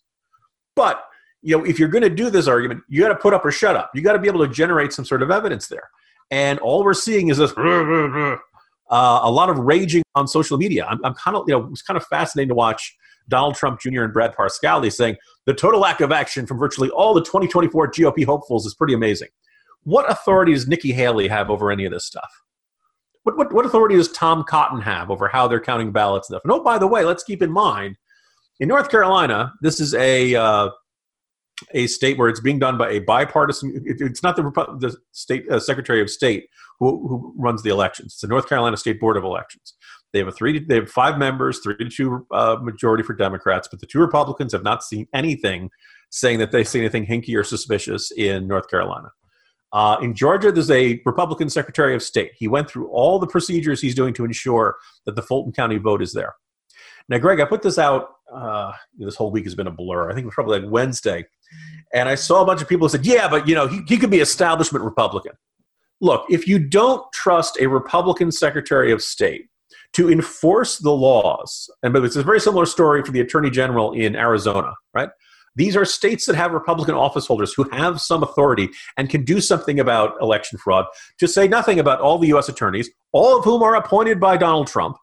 But 0.76 1.02
you 1.42 1.56
know, 1.56 1.64
if 1.64 1.78
you're 1.78 1.88
going 1.88 2.02
to 2.02 2.10
do 2.10 2.30
this 2.30 2.46
argument, 2.46 2.82
you 2.88 3.00
got 3.00 3.08
to 3.08 3.16
put 3.16 3.32
up 3.32 3.44
or 3.44 3.50
shut 3.50 3.74
up. 3.74 3.90
You 3.94 4.02
got 4.02 4.12
to 4.12 4.18
be 4.18 4.28
able 4.28 4.46
to 4.46 4.52
generate 4.52 4.92
some 4.92 5.04
sort 5.04 5.22
of 5.22 5.30
evidence 5.30 5.68
there. 5.68 5.88
And 6.30 6.58
all 6.60 6.84
we're 6.84 6.94
seeing 6.94 7.28
is 7.28 7.38
this 7.38 7.52
uh, 7.56 9.20
a 9.22 9.30
lot 9.30 9.50
of 9.50 9.58
raging 9.58 10.02
on 10.14 10.28
social 10.28 10.58
media. 10.58 10.86
I'm, 10.88 11.04
I'm 11.04 11.14
kind 11.14 11.36
of 11.36 11.44
you 11.48 11.54
know 11.54 11.68
it's 11.70 11.82
kind 11.82 11.96
of 11.96 12.06
fascinating 12.06 12.50
to 12.50 12.54
watch 12.54 12.96
Donald 13.30 13.54
Trump 13.54 13.80
Jr. 13.80 14.02
and 14.02 14.12
Brad 14.12 14.34
Parscale 14.34 14.92
saying 14.92 15.16
the 15.46 15.54
total 15.54 15.80
lack 15.80 16.00
of 16.02 16.12
action 16.12 16.46
from 16.46 16.58
virtually 16.58 16.90
all 16.90 17.14
the 17.14 17.22
2024 17.22 17.90
GOP 17.92 18.26
hopefuls 18.26 18.66
is 18.66 18.74
pretty 18.74 18.92
amazing. 18.92 19.28
What 19.84 20.10
authority 20.10 20.52
does 20.52 20.68
Nikki 20.68 20.92
Haley 20.92 21.28
have 21.28 21.48
over 21.48 21.70
any 21.70 21.86
of 21.86 21.92
this 21.92 22.04
stuff? 22.04 22.30
What, 23.22 23.38
what, 23.38 23.52
what 23.52 23.64
authority 23.64 23.96
does 23.96 24.12
Tom 24.12 24.44
Cotton 24.44 24.82
have 24.82 25.10
over 25.10 25.28
how 25.28 25.48
they're 25.48 25.60
counting 25.60 25.92
ballots 25.92 26.28
and 26.28 26.34
stuff? 26.34 26.42
And 26.44 26.52
oh, 26.52 26.62
by 26.62 26.78
the 26.78 26.86
way, 26.86 27.04
let's 27.04 27.24
keep 27.24 27.42
in 27.42 27.50
mind 27.50 27.96
in 28.60 28.68
North 28.68 28.90
Carolina, 28.90 29.54
this 29.62 29.80
is 29.80 29.94
a 29.94 30.34
uh, 30.34 30.68
a 31.72 31.86
state 31.86 32.18
where 32.18 32.28
it's 32.28 32.40
being 32.40 32.58
done 32.58 32.78
by 32.78 32.90
a 32.90 32.98
bipartisan. 33.00 33.82
It, 33.84 33.96
it's 34.00 34.22
not 34.22 34.36
the, 34.36 34.42
the 34.78 34.96
state 35.12 35.50
uh, 35.50 35.58
Secretary 35.58 36.00
of 36.00 36.10
State 36.10 36.46
who, 36.78 37.08
who 37.08 37.34
runs 37.36 37.62
the 37.62 37.70
elections. 37.70 38.12
It's 38.12 38.20
the 38.20 38.28
North 38.28 38.48
Carolina 38.48 38.76
State 38.76 39.00
Board 39.00 39.16
of 39.16 39.24
Elections. 39.24 39.74
They 40.12 40.18
have 40.18 40.28
a 40.28 40.32
three. 40.32 40.58
They 40.58 40.76
have 40.76 40.90
five 40.90 41.18
members, 41.18 41.60
three 41.60 41.76
to 41.76 41.88
two 41.88 42.26
uh, 42.32 42.56
majority 42.60 43.02
for 43.02 43.14
Democrats, 43.14 43.68
but 43.70 43.80
the 43.80 43.86
two 43.86 44.00
Republicans 44.00 44.52
have 44.52 44.64
not 44.64 44.82
seen 44.82 45.06
anything 45.14 45.70
saying 46.10 46.40
that 46.40 46.50
they 46.50 46.64
see 46.64 46.80
anything 46.80 47.06
hinky 47.06 47.36
or 47.36 47.44
suspicious 47.44 48.10
in 48.10 48.48
North 48.48 48.68
Carolina. 48.68 49.08
Uh, 49.72 49.96
in 50.02 50.14
Georgia, 50.14 50.50
there's 50.50 50.70
a 50.70 51.00
Republican 51.06 51.48
Secretary 51.48 51.94
of 51.94 52.02
State. 52.02 52.32
He 52.36 52.48
went 52.48 52.68
through 52.68 52.88
all 52.88 53.20
the 53.20 53.26
procedures 53.26 53.80
he's 53.80 53.94
doing 53.94 54.12
to 54.14 54.24
ensure 54.24 54.76
that 55.06 55.14
the 55.14 55.22
Fulton 55.22 55.52
County 55.52 55.78
vote 55.78 56.02
is 56.02 56.12
there. 56.12 56.34
Now, 57.08 57.18
Greg, 57.18 57.40
I 57.40 57.44
put 57.44 57.62
this 57.62 57.78
out. 57.78 58.08
Uh, 58.32 58.72
this 58.96 59.16
whole 59.16 59.30
week 59.30 59.44
has 59.44 59.54
been 59.54 59.66
a 59.66 59.72
blur. 59.72 60.10
I 60.10 60.14
think 60.14 60.24
it 60.24 60.26
was 60.26 60.34
probably 60.34 60.60
like 60.60 60.70
Wednesday, 60.70 61.24
and 61.92 62.08
I 62.08 62.14
saw 62.14 62.42
a 62.42 62.46
bunch 62.46 62.62
of 62.62 62.68
people 62.68 62.86
who 62.86 62.90
said, 62.90 63.04
"Yeah, 63.04 63.28
but 63.28 63.48
you 63.48 63.54
know, 63.56 63.66
he, 63.66 63.80
he 63.88 63.98
could 63.98 64.10
be 64.10 64.20
establishment 64.20 64.84
Republican." 64.84 65.32
Look, 66.00 66.24
if 66.30 66.46
you 66.46 66.58
don't 66.58 67.04
trust 67.12 67.58
a 67.60 67.66
Republican 67.66 68.30
Secretary 68.30 68.92
of 68.92 69.02
State 69.02 69.49
to 69.92 70.10
enforce 70.10 70.78
the 70.78 70.92
laws, 70.92 71.68
and 71.82 71.92
but 71.92 72.04
it's 72.04 72.16
a 72.16 72.22
very 72.22 72.40
similar 72.40 72.66
story 72.66 73.02
for 73.02 73.12
the 73.12 73.20
Attorney 73.20 73.50
General 73.50 73.92
in 73.92 74.14
Arizona, 74.16 74.72
right? 74.94 75.08
These 75.56 75.76
are 75.76 75.84
states 75.84 76.26
that 76.26 76.36
have 76.36 76.52
Republican 76.52 76.94
office 76.94 77.26
holders 77.26 77.52
who 77.52 77.64
have 77.70 78.00
some 78.00 78.22
authority 78.22 78.70
and 78.96 79.10
can 79.10 79.24
do 79.24 79.40
something 79.40 79.80
about 79.80 80.14
election 80.20 80.58
fraud, 80.58 80.86
to 81.18 81.26
say 81.26 81.48
nothing 81.48 81.80
about 81.80 82.00
all 82.00 82.18
the 82.18 82.28
U.S. 82.28 82.48
attorneys, 82.48 82.88
all 83.12 83.38
of 83.38 83.44
whom 83.44 83.62
are 83.62 83.74
appointed 83.74 84.20
by 84.20 84.36
Donald 84.36 84.68
Trump, 84.68 84.96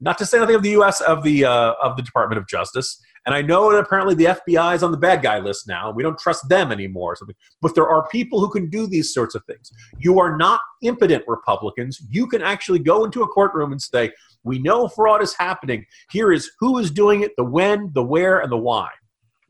not 0.00 0.18
to 0.18 0.26
say 0.26 0.38
nothing 0.38 0.56
of 0.56 0.62
the 0.62 0.70
U.S. 0.70 1.00
of 1.00 1.22
the 1.22 1.44
uh, 1.44 1.74
of 1.82 1.96
the 1.96 2.02
Department 2.02 2.38
of 2.38 2.46
Justice. 2.46 3.00
And 3.26 3.34
I 3.34 3.42
know 3.42 3.70
that 3.70 3.78
apparently 3.78 4.14
the 4.14 4.24
FBI 4.24 4.74
is 4.74 4.82
on 4.82 4.92
the 4.92 4.96
bad 4.96 5.22
guy 5.22 5.38
list 5.38 5.68
now. 5.68 5.90
We 5.90 6.02
don't 6.02 6.18
trust 6.18 6.48
them 6.48 6.72
anymore. 6.72 7.12
or 7.12 7.16
Something. 7.16 7.36
But 7.60 7.74
there 7.74 7.88
are 7.88 8.08
people 8.08 8.40
who 8.40 8.50
can 8.50 8.70
do 8.70 8.86
these 8.86 9.12
sorts 9.12 9.34
of 9.34 9.44
things. 9.44 9.70
You 9.98 10.18
are 10.18 10.36
not 10.36 10.60
impotent 10.82 11.24
Republicans. 11.26 12.00
You 12.08 12.26
can 12.26 12.40
actually 12.40 12.78
go 12.78 13.04
into 13.04 13.22
a 13.22 13.28
courtroom 13.28 13.72
and 13.72 13.80
say, 13.80 14.12
"We 14.42 14.58
know 14.58 14.88
fraud 14.88 15.22
is 15.22 15.34
happening. 15.34 15.84
Here 16.10 16.32
is 16.32 16.50
who 16.60 16.78
is 16.78 16.90
doing 16.90 17.22
it, 17.22 17.32
the 17.36 17.44
when, 17.44 17.90
the 17.92 18.02
where, 18.02 18.40
and 18.40 18.50
the 18.50 18.56
why." 18.56 18.88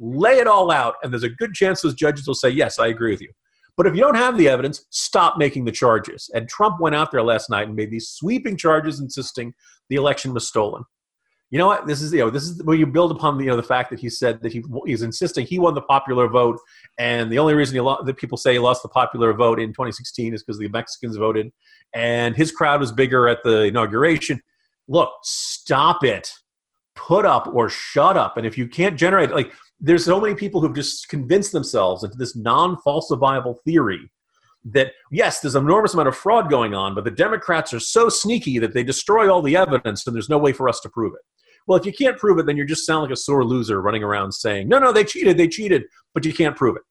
Lay 0.01 0.39
it 0.39 0.47
all 0.47 0.71
out, 0.71 0.95
and 1.03 1.13
there's 1.13 1.23
a 1.23 1.29
good 1.29 1.55
chance 1.55 1.83
those 1.83 1.95
judges 1.95 2.27
will 2.27 2.35
say, 2.35 2.49
"Yes, 2.51 2.79
I 2.79 2.89
agree 2.89 3.13
with 3.13 3.21
you." 3.21 3.31
But 3.77 3.87
if 3.87 3.95
you 3.95 4.01
don't 4.01 4.17
have 4.17 4.37
the 4.37 4.49
evidence, 4.49 4.85
stop 4.91 5.39
making 5.39 5.65
the 5.65 5.73
charges. 5.73 6.29
And 6.35 6.49
Trump 6.49 6.81
went 6.81 6.97
out 6.97 7.13
there 7.13 7.23
last 7.23 7.49
night 7.49 7.69
and 7.69 7.77
made 7.77 7.91
these 7.91 8.09
sweeping 8.09 8.57
charges 8.57 9.01
insisting 9.01 9.55
the 9.89 9.97
election 9.97 10.35
was 10.35 10.47
stolen. 10.47 10.85
You 11.51 11.59
know 11.59 11.67
what? 11.67 11.87
This 11.87 12.01
is 12.01 12.13
you 12.13 12.21
know 12.21 12.31
this 12.31 12.45
is 12.45 12.63
where 12.63 12.77
you 12.77 12.87
build 12.87 13.11
upon 13.11 13.37
the 13.37 13.45
you 13.45 13.51
know 13.51 13.57
the 13.57 13.63
fact 13.63 13.91
that 13.91 13.99
he 13.99 14.09
said 14.09 14.41
that 14.43 14.53
he 14.53 14.63
he's 14.87 15.03
insisting 15.03 15.45
he 15.45 15.59
won 15.59 15.75
the 15.75 15.83
popular 15.83 16.29
vote, 16.29 16.59
and 16.97 17.31
the 17.31 17.41
only 17.41 17.55
reason 17.55 17.75
he 17.75 17.81
lo- 17.81 18.03
that 18.05 18.17
people 18.19 18.39
say 18.39 18.53
he 18.53 18.59
lost 18.61 18.83
the 18.83 18.89
popular 18.89 19.33
vote 19.33 19.59
in 19.59 19.71
2016 19.71 20.33
is 20.33 20.45
because 20.45 20.59
the 20.61 20.69
Mexicans 20.69 21.17
voted, 21.17 21.51
and 21.93 22.37
his 22.37 22.53
crowd 22.53 22.79
was 22.79 22.93
bigger 22.93 23.29
at 23.29 23.39
the 23.43 23.65
inauguration. 23.65 24.41
Look, 24.87 25.11
stop 25.25 26.05
it. 26.05 26.33
Put 26.95 27.27
up 27.27 27.49
or 27.53 27.69
shut 27.69 28.17
up. 28.17 28.37
And 28.37 28.47
if 28.47 28.57
you 28.57 28.69
can't 28.69 28.97
generate 28.97 29.33
like 29.33 29.53
there's 29.81 30.05
so 30.05 30.21
many 30.21 30.37
people 30.37 30.61
who've 30.61 30.75
just 30.75 31.09
convinced 31.09 31.51
themselves 31.51 32.05
into 32.05 32.17
this 32.17 32.37
non-falsifiable 32.37 33.57
theory 33.65 34.09
that 34.67 34.93
yes, 35.11 35.41
there's 35.41 35.57
an 35.57 35.65
enormous 35.65 35.95
amount 35.95 36.09
of 36.09 36.17
fraud 36.17 36.49
going 36.49 36.75
on, 36.75 36.95
but 36.95 37.03
the 37.03 37.11
Democrats 37.11 37.73
are 37.73 37.81
so 37.81 38.09
sneaky 38.09 38.59
that 38.61 38.73
they 38.73 38.85
destroy 38.85 39.33
all 39.33 39.43
the 39.43 39.57
evidence, 39.57 40.07
and 40.07 40.15
there's 40.15 40.29
no 40.29 40.39
way 40.39 40.53
for 40.53 40.69
us 40.69 40.79
to 40.81 40.89
prove 40.89 41.15
it. 41.15 41.21
Well, 41.71 41.79
if 41.79 41.87
you 41.87 41.93
can't 41.93 42.19
prove 42.19 42.41
it, 42.41 42.47
then 42.47 42.57
you 42.57 42.65
just 42.65 42.85
sound 42.85 43.03
like 43.03 43.13
a 43.13 43.17
sore 43.17 43.45
loser 43.45 43.81
running 43.81 44.03
around 44.03 44.33
saying, 44.33 44.67
"No, 44.67 44.81
no, 44.81 44.91
they 44.91 45.05
cheated, 45.05 45.39
they 45.39 45.47
cheated," 45.47 45.85
but 46.15 46.25
you 46.25 46.35
can't 46.35 46.57
prove 46.57 46.75
it. 46.75 46.83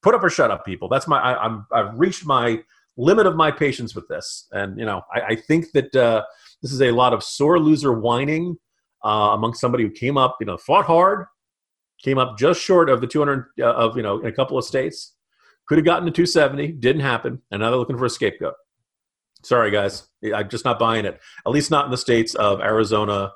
Put 0.00 0.14
up 0.14 0.22
or 0.22 0.30
shut 0.30 0.52
up, 0.52 0.64
people. 0.64 0.88
That's 0.88 1.08
my. 1.08 1.20
I, 1.20 1.44
am 1.44 1.66
I've 1.72 1.98
reached 1.98 2.24
my 2.24 2.62
limit 2.96 3.26
of 3.26 3.34
my 3.34 3.50
patience 3.50 3.96
with 3.96 4.06
this, 4.06 4.46
and 4.52 4.78
you 4.78 4.86
know, 4.86 5.02
I, 5.12 5.20
I 5.30 5.34
think 5.34 5.72
that 5.72 5.96
uh, 5.96 6.22
this 6.62 6.72
is 6.72 6.80
a 6.82 6.92
lot 6.92 7.12
of 7.12 7.24
sore 7.24 7.58
loser 7.58 7.94
whining 7.94 8.58
uh, 9.04 9.30
among 9.32 9.54
somebody 9.54 9.82
who 9.82 9.90
came 9.90 10.16
up, 10.16 10.36
you 10.38 10.46
know, 10.46 10.56
fought 10.56 10.84
hard, 10.84 11.26
came 12.00 12.18
up 12.18 12.38
just 12.38 12.60
short 12.60 12.88
of 12.88 13.00
the 13.00 13.08
200 13.08 13.46
uh, 13.58 13.64
of 13.64 13.96
you 13.96 14.04
know 14.04 14.20
in 14.20 14.26
a 14.26 14.32
couple 14.32 14.56
of 14.56 14.64
states 14.64 15.16
could 15.66 15.78
have 15.78 15.84
gotten 15.84 16.06
to 16.06 16.12
270, 16.12 16.74
didn't 16.74 17.02
happen, 17.02 17.42
and 17.50 17.60
now 17.60 17.70
they're 17.70 17.78
looking 17.80 17.98
for 17.98 18.04
a 18.04 18.10
scapegoat. 18.10 18.54
Sorry, 19.42 19.72
guys, 19.72 20.06
I'm 20.32 20.48
just 20.48 20.64
not 20.64 20.78
buying 20.78 21.06
it. 21.06 21.18
At 21.44 21.50
least 21.50 21.72
not 21.72 21.86
in 21.86 21.90
the 21.90 21.96
states 21.96 22.36
of 22.36 22.60
Arizona, 22.60 23.32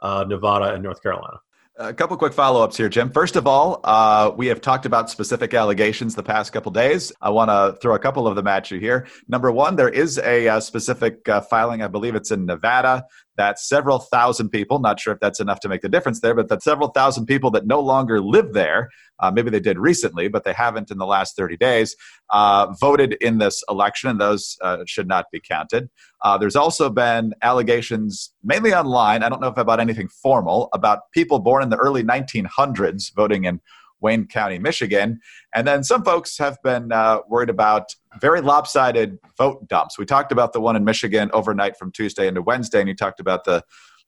uh, 0.00 0.24
Nevada, 0.26 0.74
and 0.74 0.82
North 0.82 1.02
Carolina. 1.02 1.38
A 1.80 1.94
couple 1.94 2.16
quick 2.16 2.32
follow 2.32 2.60
ups 2.64 2.76
here, 2.76 2.88
Jim. 2.88 3.08
First 3.08 3.36
of 3.36 3.46
all, 3.46 3.78
uh, 3.84 4.32
we 4.36 4.48
have 4.48 4.60
talked 4.60 4.84
about 4.84 5.10
specific 5.10 5.54
allegations 5.54 6.16
the 6.16 6.24
past 6.24 6.52
couple 6.52 6.72
days. 6.72 7.12
I 7.20 7.30
want 7.30 7.50
to 7.50 7.78
throw 7.80 7.94
a 7.94 8.00
couple 8.00 8.26
of 8.26 8.34
them 8.34 8.48
at 8.48 8.68
you 8.72 8.80
here. 8.80 9.06
Number 9.28 9.52
one, 9.52 9.76
there 9.76 9.88
is 9.88 10.18
a, 10.18 10.46
a 10.46 10.54
uh, 10.54 10.60
specific 10.60 11.28
uh, 11.28 11.40
filing, 11.40 11.82
I 11.82 11.86
believe 11.86 12.16
it's 12.16 12.32
in 12.32 12.46
Nevada, 12.46 13.04
that 13.38 13.58
several 13.58 14.00
thousand 14.00 14.50
people, 14.50 14.80
not 14.80 15.00
sure 15.00 15.14
if 15.14 15.20
that's 15.20 15.40
enough 15.40 15.60
to 15.60 15.68
make 15.68 15.80
the 15.80 15.88
difference 15.88 16.20
there, 16.20 16.34
but 16.34 16.48
that 16.48 16.62
several 16.62 16.88
thousand 16.88 17.24
people 17.26 17.50
that 17.52 17.66
no 17.66 17.80
longer 17.80 18.20
live 18.20 18.52
there, 18.52 18.90
uh, 19.20 19.30
maybe 19.30 19.48
they 19.48 19.60
did 19.60 19.78
recently, 19.78 20.28
but 20.28 20.44
they 20.44 20.52
haven't 20.52 20.90
in 20.90 20.98
the 20.98 21.06
last 21.06 21.36
30 21.36 21.56
days, 21.56 21.96
uh, 22.30 22.66
voted 22.80 23.14
in 23.20 23.38
this 23.38 23.64
election, 23.70 24.10
and 24.10 24.20
those 24.20 24.58
uh, 24.62 24.78
should 24.86 25.08
not 25.08 25.26
be 25.32 25.40
counted. 25.40 25.88
Uh, 26.22 26.36
there's 26.36 26.56
also 26.56 26.90
been 26.90 27.32
allegations, 27.42 28.34
mainly 28.44 28.74
online, 28.74 29.22
I 29.22 29.28
don't 29.28 29.40
know 29.40 29.48
if 29.48 29.56
about 29.56 29.80
anything 29.80 30.08
formal, 30.08 30.68
about 30.72 31.10
people 31.12 31.38
born 31.38 31.62
in 31.62 31.70
the 31.70 31.76
early 31.76 32.02
1900s 32.02 33.14
voting 33.14 33.44
in 33.44 33.60
Wayne 34.00 34.26
County, 34.26 34.58
Michigan. 34.58 35.20
And 35.54 35.66
then 35.66 35.82
some 35.82 36.04
folks 36.04 36.38
have 36.38 36.58
been 36.62 36.92
uh, 36.92 37.20
worried 37.28 37.50
about 37.50 37.94
very 38.20 38.40
lopsided 38.40 39.18
vote 39.36 39.68
dumps. 39.68 39.98
We 39.98 40.04
talked 40.04 40.32
about 40.32 40.52
the 40.52 40.60
one 40.60 40.76
in 40.76 40.84
Michigan 40.84 41.30
overnight 41.32 41.76
from 41.76 41.92
Tuesday 41.92 42.28
into 42.28 42.42
Wednesday, 42.42 42.80
and 42.80 42.88
you 42.88 42.94
talked 42.94 43.20
about 43.20 43.44
the, 43.44 43.64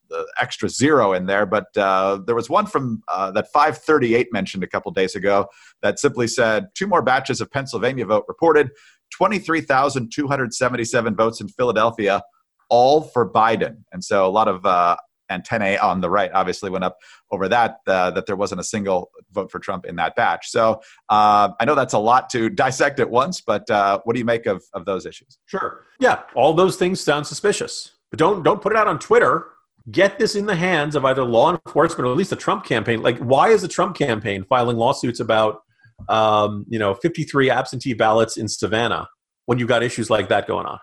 the 0.09 0.27
extra 0.41 0.69
zero 0.69 1.13
in 1.13 1.27
there. 1.27 1.47
But 1.47 1.77
uh, 1.77 2.21
there 2.27 2.35
was 2.35 2.49
one 2.49 2.67
from 2.67 3.03
uh, 3.09 3.31
that 3.33 3.53
538 3.53 4.29
mentioned 4.33 4.65
a 4.65 4.69
couple 4.69 4.91
days 4.93 5.15
ago 5.15 5.49
that 5.83 5.99
simply 5.99 6.29
said 6.29 6.69
two 6.75 6.87
more 6.87 7.03
batches 7.03 7.41
of 7.41 7.51
Pennsylvania 7.51 8.07
vote 8.07 8.25
reported, 8.29 8.71
23,277 9.13 11.17
votes 11.17 11.41
in 11.41 11.49
Philadelphia, 11.49 12.23
all 12.69 13.03
for 13.03 13.31
Biden. 13.31 13.79
And 13.93 14.05
so 14.05 14.27
a 14.27 14.31
lot 14.31 14.49
of 14.49 14.65
uh, 14.65 14.97
and 15.31 15.45
10A 15.45 15.83
on 15.83 16.01
the 16.01 16.11
right 16.11 16.31
obviously 16.35 16.69
went 16.69 16.85
up 16.85 16.99
over 17.31 17.49
that, 17.49 17.79
uh, 17.87 18.11
that 18.11 18.27
there 18.27 18.37
wasn't 18.37 18.61
a 18.61 18.65
single 18.65 19.11
vote 19.33 19.51
for 19.51 19.59
Trump 19.59 19.87
in 19.87 19.97
that 19.97 20.15
batch. 20.17 20.51
So 20.51 20.81
uh, 21.09 21.51
I 21.59 21.65
know 21.65 21.75
that's 21.75 21.95
a 21.95 21.99
lot 21.99 22.29
to 22.31 22.51
dissect 22.51 23.01
at 23.01 23.09
once, 23.09 23.41
but 23.41 23.71
uh, 23.71 24.01
what 24.05 24.15
do 24.15 24.19
you 24.19 24.25
make 24.25 24.47
of, 24.47 24.63
of 24.75 24.85
those 24.85 25.07
issues? 25.07 25.39
Sure. 25.47 25.87
Yeah, 26.01 26.23
all 26.35 26.53
those 26.53 26.77
things 26.77 27.01
sound 27.01 27.27
suspicious, 27.27 27.93
but 28.11 28.19
don't 28.19 28.43
don't 28.43 28.61
put 28.61 28.73
it 28.73 28.79
out 28.79 28.89
on 28.89 28.99
Twitter. 28.99 29.47
Get 29.91 30.19
this 30.19 30.35
in 30.35 30.47
the 30.47 30.57
hands 30.57 30.95
of 30.95 31.05
either 31.05 31.25
law 31.25 31.51
enforcement 31.51 32.07
or 32.07 32.13
at 32.13 32.17
least 32.17 32.31
the 32.31 32.37
Trump 32.37 32.65
campaign. 32.65 33.03
Like, 33.03 33.19
why 33.19 33.49
is 33.49 33.63
the 33.63 33.69
Trump 33.69 33.97
campaign 33.97 34.45
filing 34.45 34.77
lawsuits 34.77 35.21
about, 35.21 35.63
um, 36.09 36.67
you 36.69 36.79
know, 36.79 36.95
53 36.95 37.51
absentee 37.51 37.95
ballots 37.95 38.37
in 38.37 38.47
Savannah 38.47 39.09
when 39.47 39.59
you've 39.59 39.69
got 39.69 39.83
issues 39.83 40.11
like 40.11 40.29
that 40.29 40.47
going 40.47 40.67
on? 40.67 40.79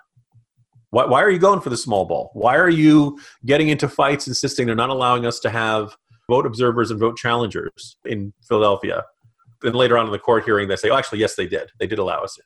Why, 0.92 1.06
why 1.06 1.22
are 1.22 1.30
you 1.30 1.40
going 1.40 1.62
for 1.62 1.70
the 1.70 1.78
small 1.78 2.06
ball? 2.06 2.32
Why 2.34 2.56
are 2.56 2.70
you 2.70 3.20
getting 3.46 3.70
into 3.70 3.88
fights, 3.88 4.28
insisting 4.28 4.68
they're 4.68 4.76
not 4.76 4.90
allowing 4.90 5.26
us 5.26 5.40
to 5.42 5.50
have 5.50 5.96
vote 6.30 6.46
observers 6.46 6.92
and 6.92 7.00
vote 7.00 7.18
challengers 7.18 7.98
in 8.06 8.34
Philadelphia? 8.48 9.04
Then 9.62 9.74
later 9.74 9.98
on 9.98 10.06
in 10.06 10.12
the 10.12 10.20
court 10.20 10.46
hearing, 10.46 10.68
they 10.68 10.76
say, 10.76 10.90
"Oh, 10.90 10.98
actually, 10.98 11.20
yes, 11.20 11.36
they 11.36 11.48
did. 11.48 11.72
They 11.80 11.88
did 11.88 12.00
allow 12.00 12.22
us 12.22 12.38
in." 12.38 12.44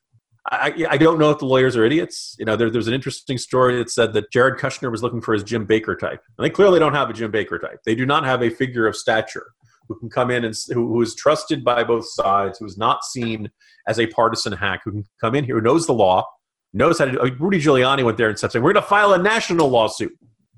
I, 0.50 0.88
I 0.90 0.98
don't 0.98 1.20
know 1.20 1.30
if 1.30 1.40
the 1.40 1.46
lawyers 1.46 1.78
are 1.78 1.86
idiots. 1.86 2.36
You 2.40 2.46
know, 2.46 2.56
there, 2.56 2.70
there's 2.70 2.88
an 2.88 2.94
interesting 2.94 3.38
story 3.38 3.78
that 3.78 3.92
said 3.92 4.14
that 4.14 4.32
Jared 4.32 4.60
Kushner 4.60 4.90
was 4.90 5.04
looking 5.04 5.22
for 5.22 5.34
his 5.34 5.44
Jim 5.44 5.66
Baker 5.66 5.96
type, 5.96 6.22
and 6.38 6.46
they 6.46 6.50
clearly 6.50 6.80
don't 6.80 6.94
have 6.94 7.10
a 7.10 7.14
Jim 7.14 7.32
Baker 7.32 7.60
type. 7.60 7.80
They 7.86 7.96
do 7.96 8.06
not 8.06 8.26
have 8.26 8.42
a 8.42 8.50
figure 8.50 8.88
of 8.88 8.96
stature 8.96 9.52
who 9.88 10.00
can 10.00 10.10
come 10.10 10.32
in 10.32 10.44
and 10.44 10.56
who, 10.70 10.88
who 10.88 11.02
is 11.02 11.16
trusted 11.16 11.64
by 11.64 11.84
both 11.84 12.06
sides, 12.10 12.60
who 12.60 12.66
is 12.66 12.78
not 12.78 13.04
seen 13.04 13.50
as 13.88 14.00
a 14.00 14.08
partisan 14.08 14.54
hack, 14.54 14.82
who 14.86 14.92
can 14.92 15.04
come 15.20 15.36
in 15.36 15.44
here, 15.44 15.56
who 15.56 15.62
knows 15.62 15.86
the 15.86 15.94
law, 15.94 16.26
knows 16.74 17.00
how 17.00 17.06
to 17.06 17.12
do. 17.12 17.36
Rudy 17.40 17.60
Giuliani 17.60 18.04
went 18.04 18.18
there 18.18 18.30
and 18.30 18.38
said, 18.38 18.54
"We're 18.56 18.74
going 18.74 18.76
to 18.76 18.82
file 18.82 19.14
a 19.14 19.18
national 19.18 19.70
lawsuit." 19.70 20.18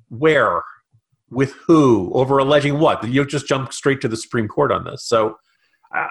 Where, 0.09 0.61
with 1.29 1.53
who, 1.67 2.11
over 2.13 2.37
alleging 2.37 2.79
what? 2.79 3.03
You 3.07 3.25
just 3.25 3.47
jump 3.47 3.73
straight 3.73 4.01
to 4.01 4.07
the 4.07 4.17
Supreme 4.17 4.47
Court 4.47 4.71
on 4.71 4.83
this. 4.83 5.07
So, 5.07 5.37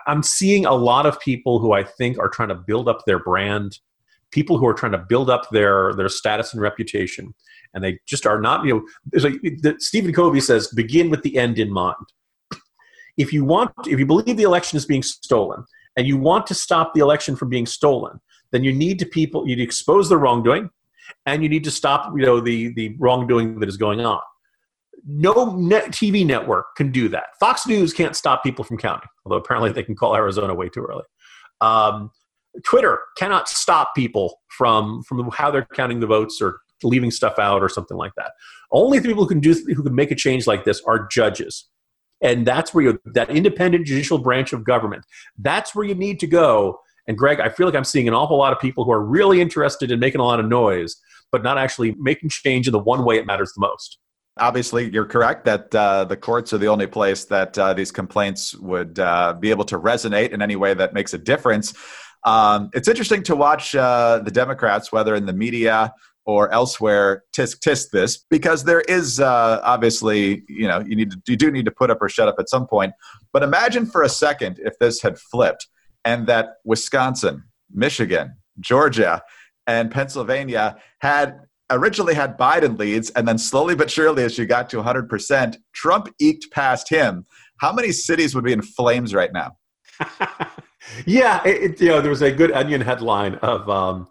I'm 0.07 0.23
seeing 0.23 0.67
a 0.67 0.75
lot 0.75 1.07
of 1.07 1.21
people 1.21 1.59
who 1.59 1.73
I 1.73 1.85
think 1.85 2.19
are 2.19 2.29
trying 2.29 2.49
to 2.49 2.55
build 2.55 2.88
up 2.88 3.05
their 3.07 3.19
brand, 3.19 3.79
people 4.31 4.59
who 4.59 4.67
are 4.67 4.75
trying 4.75 4.93
to 4.93 4.99
build 4.99 5.31
up 5.31 5.49
their 5.51 5.95
their 5.95 6.09
status 6.09 6.53
and 6.53 6.61
reputation, 6.61 7.35
and 7.75 7.85
they 7.85 7.99
just 8.07 8.27
are 8.27 8.41
not. 8.41 8.65
You 8.65 8.75
know, 8.75 8.83
the, 9.12 9.77
Stephen 9.79 10.12
Covey 10.12 10.41
says, 10.41 10.69
"Begin 10.69 11.11
with 11.11 11.23
the 11.23 11.37
end 11.37 11.59
in 11.59 11.71
mind." 11.71 11.97
If 13.19 13.33
you 13.33 13.45
want, 13.45 13.73
if 13.87 13.99
you 13.99 14.07
believe 14.07 14.37
the 14.37 14.43
election 14.43 14.79
is 14.79 14.87
being 14.87 15.03
stolen, 15.03 15.65
and 15.97 16.07
you 16.07 16.17
want 16.17 16.47
to 16.47 16.55
stop 16.55 16.95
the 16.95 17.01
election 17.01 17.37
from 17.37 17.51
being 17.51 17.67
stolen, 17.67 18.21
then 18.53 18.62
you 18.62 18.73
need 18.73 18.99
to 19.01 19.07
people 19.07 19.49
you 19.49 19.61
expose 19.62 20.09
the 20.09 20.17
wrongdoing 20.17 20.71
and 21.27 21.43
you 21.43 21.49
need 21.49 21.65
to 21.65 21.71
stop 21.71 22.12
you 22.17 22.25
know 22.25 22.41
the 22.41 22.73
the 22.75 22.95
wrongdoing 22.99 23.59
that 23.59 23.69
is 23.69 23.77
going 23.77 24.01
on. 24.01 24.21
No 25.05 25.57
net 25.57 25.87
tv 25.91 26.25
network 26.25 26.77
can 26.77 26.93
do 26.93 27.09
that. 27.09 27.37
Fox 27.41 27.67
news 27.67 27.93
can't 27.93 28.15
stop 28.15 28.45
people 28.45 28.65
from 28.65 28.79
counting 28.79 29.09
although 29.27 29.37
apparently 29.37 29.73
they 29.73 29.83
can 29.83 29.97
call 29.97 30.15
arizona 30.15 30.55
way 30.55 30.69
too 30.69 30.85
early. 30.85 31.05
Um, 31.61 32.11
twitter 32.65 33.01
cannot 33.17 33.49
stop 33.49 33.95
people 33.97 34.41
from 34.49 35.03
from 35.03 35.29
how 35.31 35.51
they're 35.51 35.67
counting 35.75 36.01
the 36.01 36.07
votes 36.07 36.41
or 36.41 36.61
leaving 36.85 37.11
stuff 37.11 37.38
out 37.38 37.62
or 37.62 37.69
something 37.69 37.97
like 37.97 38.12
that. 38.17 38.33
Only 38.73 38.99
the 38.99 39.09
people 39.09 39.23
who 39.25 39.29
can 39.29 39.41
do 39.41 39.55
who 39.55 39.83
can 39.83 39.95
make 39.95 40.11
a 40.11 40.17
change 40.17 40.47
like 40.47 40.65
this 40.65 40.83
are 40.87 41.07
judges. 41.09 41.69
And 42.21 42.47
that's 42.47 42.73
where 42.73 42.85
you 42.85 43.01
that 43.05 43.31
independent 43.31 43.87
judicial 43.87 44.19
branch 44.19 44.53
of 44.53 44.65
government 44.65 45.05
that's 45.38 45.75
where 45.75 45.85
you 45.85 45.95
need 45.95 46.21
to 46.21 46.27
go 46.27 46.79
and 47.07 47.19
Greg, 47.19 47.41
I 47.41 47.49
feel 47.49 47.67
like 47.67 47.75
I'm 47.75 47.85
seeing 47.85 48.09
an 48.09 48.15
awful 48.15 48.38
lot 48.38 48.53
of 48.53 48.61
people 48.61 48.85
who 48.85 48.93
are 48.93 49.03
really 49.03 49.41
interested 49.41 49.91
in 49.91 49.99
making 49.99 50.21
a 50.21 50.25
lot 50.25 50.41
of 50.41 50.47
noise, 50.47 50.97
but 51.31 51.43
not 51.43 51.59
actually 51.59 51.95
making 51.99 52.29
change 52.31 52.69
in 52.69 52.73
the 52.73 52.79
one 52.79 53.05
way 53.05 53.17
it 53.17 53.27
matters 53.27 53.53
the 53.55 53.61
most. 53.61 53.99
Obviously, 54.38 54.91
you're 54.91 55.05
correct 55.05 55.45
that 55.45 55.75
uh, 55.75 56.05
the 56.05 56.17
courts 56.17 56.53
are 56.53 56.59
the 56.59 56.69
only 56.69 56.87
place 56.87 57.27
that 57.27 57.59
uh, 57.59 57.75
these 57.75 57.93
complaints 57.93 58.55
would 58.57 58.99
uh, 58.99 59.35
be 59.35 59.51
able 59.51 59.65
to 59.65 59.79
resonate 59.79 60.31
in 60.31 60.41
any 60.41 60.57
way 60.57 60.73
that 60.73 60.95
makes 60.95 61.12
a 61.12 61.19
difference. 61.19 61.75
Um, 62.25 62.71
it's 62.73 62.88
interesting 62.88 63.23
to 63.25 63.37
watch 63.37 63.75
uh, 63.75 64.21
the 64.25 64.31
Democrats, 64.31 64.91
whether 64.93 65.15
in 65.15 65.27
the 65.27 65.33
media 65.33 65.93
or 66.25 66.51
elsewhere, 66.53 67.25
tisk 67.37 67.59
tisk 67.59 67.91
this 67.91 68.25
because 68.31 68.65
there 68.65 68.83
is 68.83 69.19
uh, 69.19 69.61
obviously, 69.65 70.45
you 70.49 70.69
know, 70.69 70.81
you 70.87 70.95
need 70.95 71.11
to, 71.11 71.21
you 71.27 71.37
do 71.37 71.51
need 71.51 71.65
to 71.65 71.73
put 71.73 71.91
up 71.91 71.99
or 72.01 72.09
shut 72.09 72.29
up 72.29 72.37
at 72.38 72.49
some 72.49 72.67
point. 72.67 72.93
But 73.33 73.43
imagine 73.43 73.87
for 73.87 74.03
a 74.03 74.09
second 74.09 74.61
if 74.65 74.79
this 74.79 75.03
had 75.03 75.19
flipped 75.19 75.67
and 76.05 76.27
that 76.27 76.55
Wisconsin, 76.65 77.45
Michigan, 77.73 78.37
Georgia, 78.61 79.23
and 79.67 79.91
Pennsylvania 79.91 80.77
had 81.01 81.41
originally 81.71 82.15
had 82.15 82.38
Biden 82.38 82.79
leads, 82.79 83.11
and 83.11 83.27
then 83.27 83.38
slowly 83.38 83.75
but 83.75 83.91
surely, 83.91 84.25
as 84.25 84.38
you 84.38 84.47
got 84.47 84.69
to 84.71 84.77
100%, 84.83 85.57
Trump 85.73 86.09
eked 86.21 86.51
past 86.51 86.88
him. 86.88 87.27
How 87.59 87.73
many 87.73 87.93
cities 87.93 88.35
would 88.35 88.45
be 88.45 88.53
in 88.53 88.62
flames 88.62 89.15
right 89.15 89.33
now? 89.33 89.57
yeah, 91.07 91.43
it, 91.45 91.81
you 91.81 91.88
know, 91.88 92.01
there 92.01 92.11
was 92.11 92.23
a 92.23 92.33
good 92.33 92.53
Onion 92.53 92.81
headline 92.81 93.37
of 93.37 93.69
um, 93.69 94.09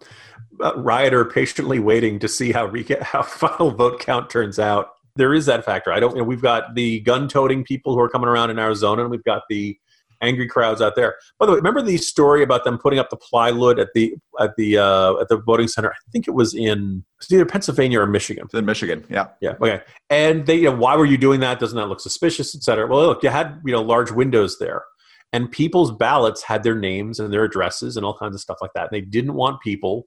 rioter 0.76 1.24
patiently 1.24 1.78
waiting 1.78 2.18
to 2.18 2.28
see 2.28 2.52
how 2.52 2.66
reca- 2.66 3.02
how 3.02 3.22
final 3.22 3.70
vote 3.70 4.00
count 4.00 4.30
turns 4.30 4.58
out. 4.58 4.88
There 5.14 5.34
is 5.34 5.46
that 5.46 5.64
factor. 5.64 5.92
I 5.92 6.00
don't. 6.00 6.12
You 6.12 6.22
know, 6.22 6.24
we've 6.24 6.42
got 6.42 6.74
the 6.74 7.00
gun-toting 7.00 7.64
people 7.64 7.94
who 7.94 8.00
are 8.00 8.08
coming 8.08 8.28
around 8.28 8.50
in 8.50 8.58
Arizona, 8.58 9.02
and 9.02 9.10
we've 9.10 9.24
got 9.24 9.42
the 9.50 9.78
angry 10.22 10.46
crowds 10.46 10.80
out 10.80 10.94
there. 10.96 11.16
By 11.38 11.46
the 11.46 11.52
way, 11.52 11.56
remember 11.56 11.82
the 11.82 11.98
story 11.98 12.42
about 12.42 12.64
them 12.64 12.78
putting 12.78 12.98
up 12.98 13.10
the 13.10 13.16
plywood 13.16 13.78
at 13.78 13.88
the 13.94 14.14
at 14.40 14.56
the 14.56 14.78
uh, 14.78 15.20
at 15.20 15.28
the 15.28 15.36
voting 15.36 15.68
center? 15.68 15.90
I 15.90 16.10
think 16.10 16.26
it 16.26 16.30
was 16.30 16.54
in 16.54 17.04
it 17.20 17.24
was 17.24 17.32
either 17.32 17.44
Pennsylvania 17.44 18.00
or 18.00 18.06
Michigan. 18.06 18.44
It's 18.44 18.54
in 18.54 18.64
Michigan, 18.64 19.04
yeah, 19.10 19.28
yeah. 19.40 19.54
Okay, 19.60 19.82
and 20.08 20.46
they, 20.46 20.56
you 20.56 20.70
know, 20.70 20.76
why 20.76 20.96
were 20.96 21.04
you 21.04 21.18
doing 21.18 21.40
that? 21.40 21.58
Doesn't 21.58 21.76
that 21.76 21.86
look 21.86 22.00
suspicious, 22.00 22.54
et 22.54 22.62
cetera? 22.62 22.86
Well, 22.86 23.06
look, 23.06 23.22
you 23.22 23.28
had 23.28 23.60
you 23.64 23.72
know 23.72 23.82
large 23.82 24.10
windows 24.10 24.58
there, 24.58 24.84
and 25.32 25.50
people's 25.50 25.90
ballots 25.90 26.42
had 26.42 26.62
their 26.62 26.76
names 26.76 27.20
and 27.20 27.32
their 27.32 27.44
addresses 27.44 27.96
and 27.96 28.06
all 28.06 28.16
kinds 28.16 28.34
of 28.34 28.40
stuff 28.40 28.58
like 28.62 28.72
that. 28.74 28.84
And 28.84 28.92
they 28.92 29.00
didn't 29.00 29.34
want 29.34 29.60
people 29.60 30.06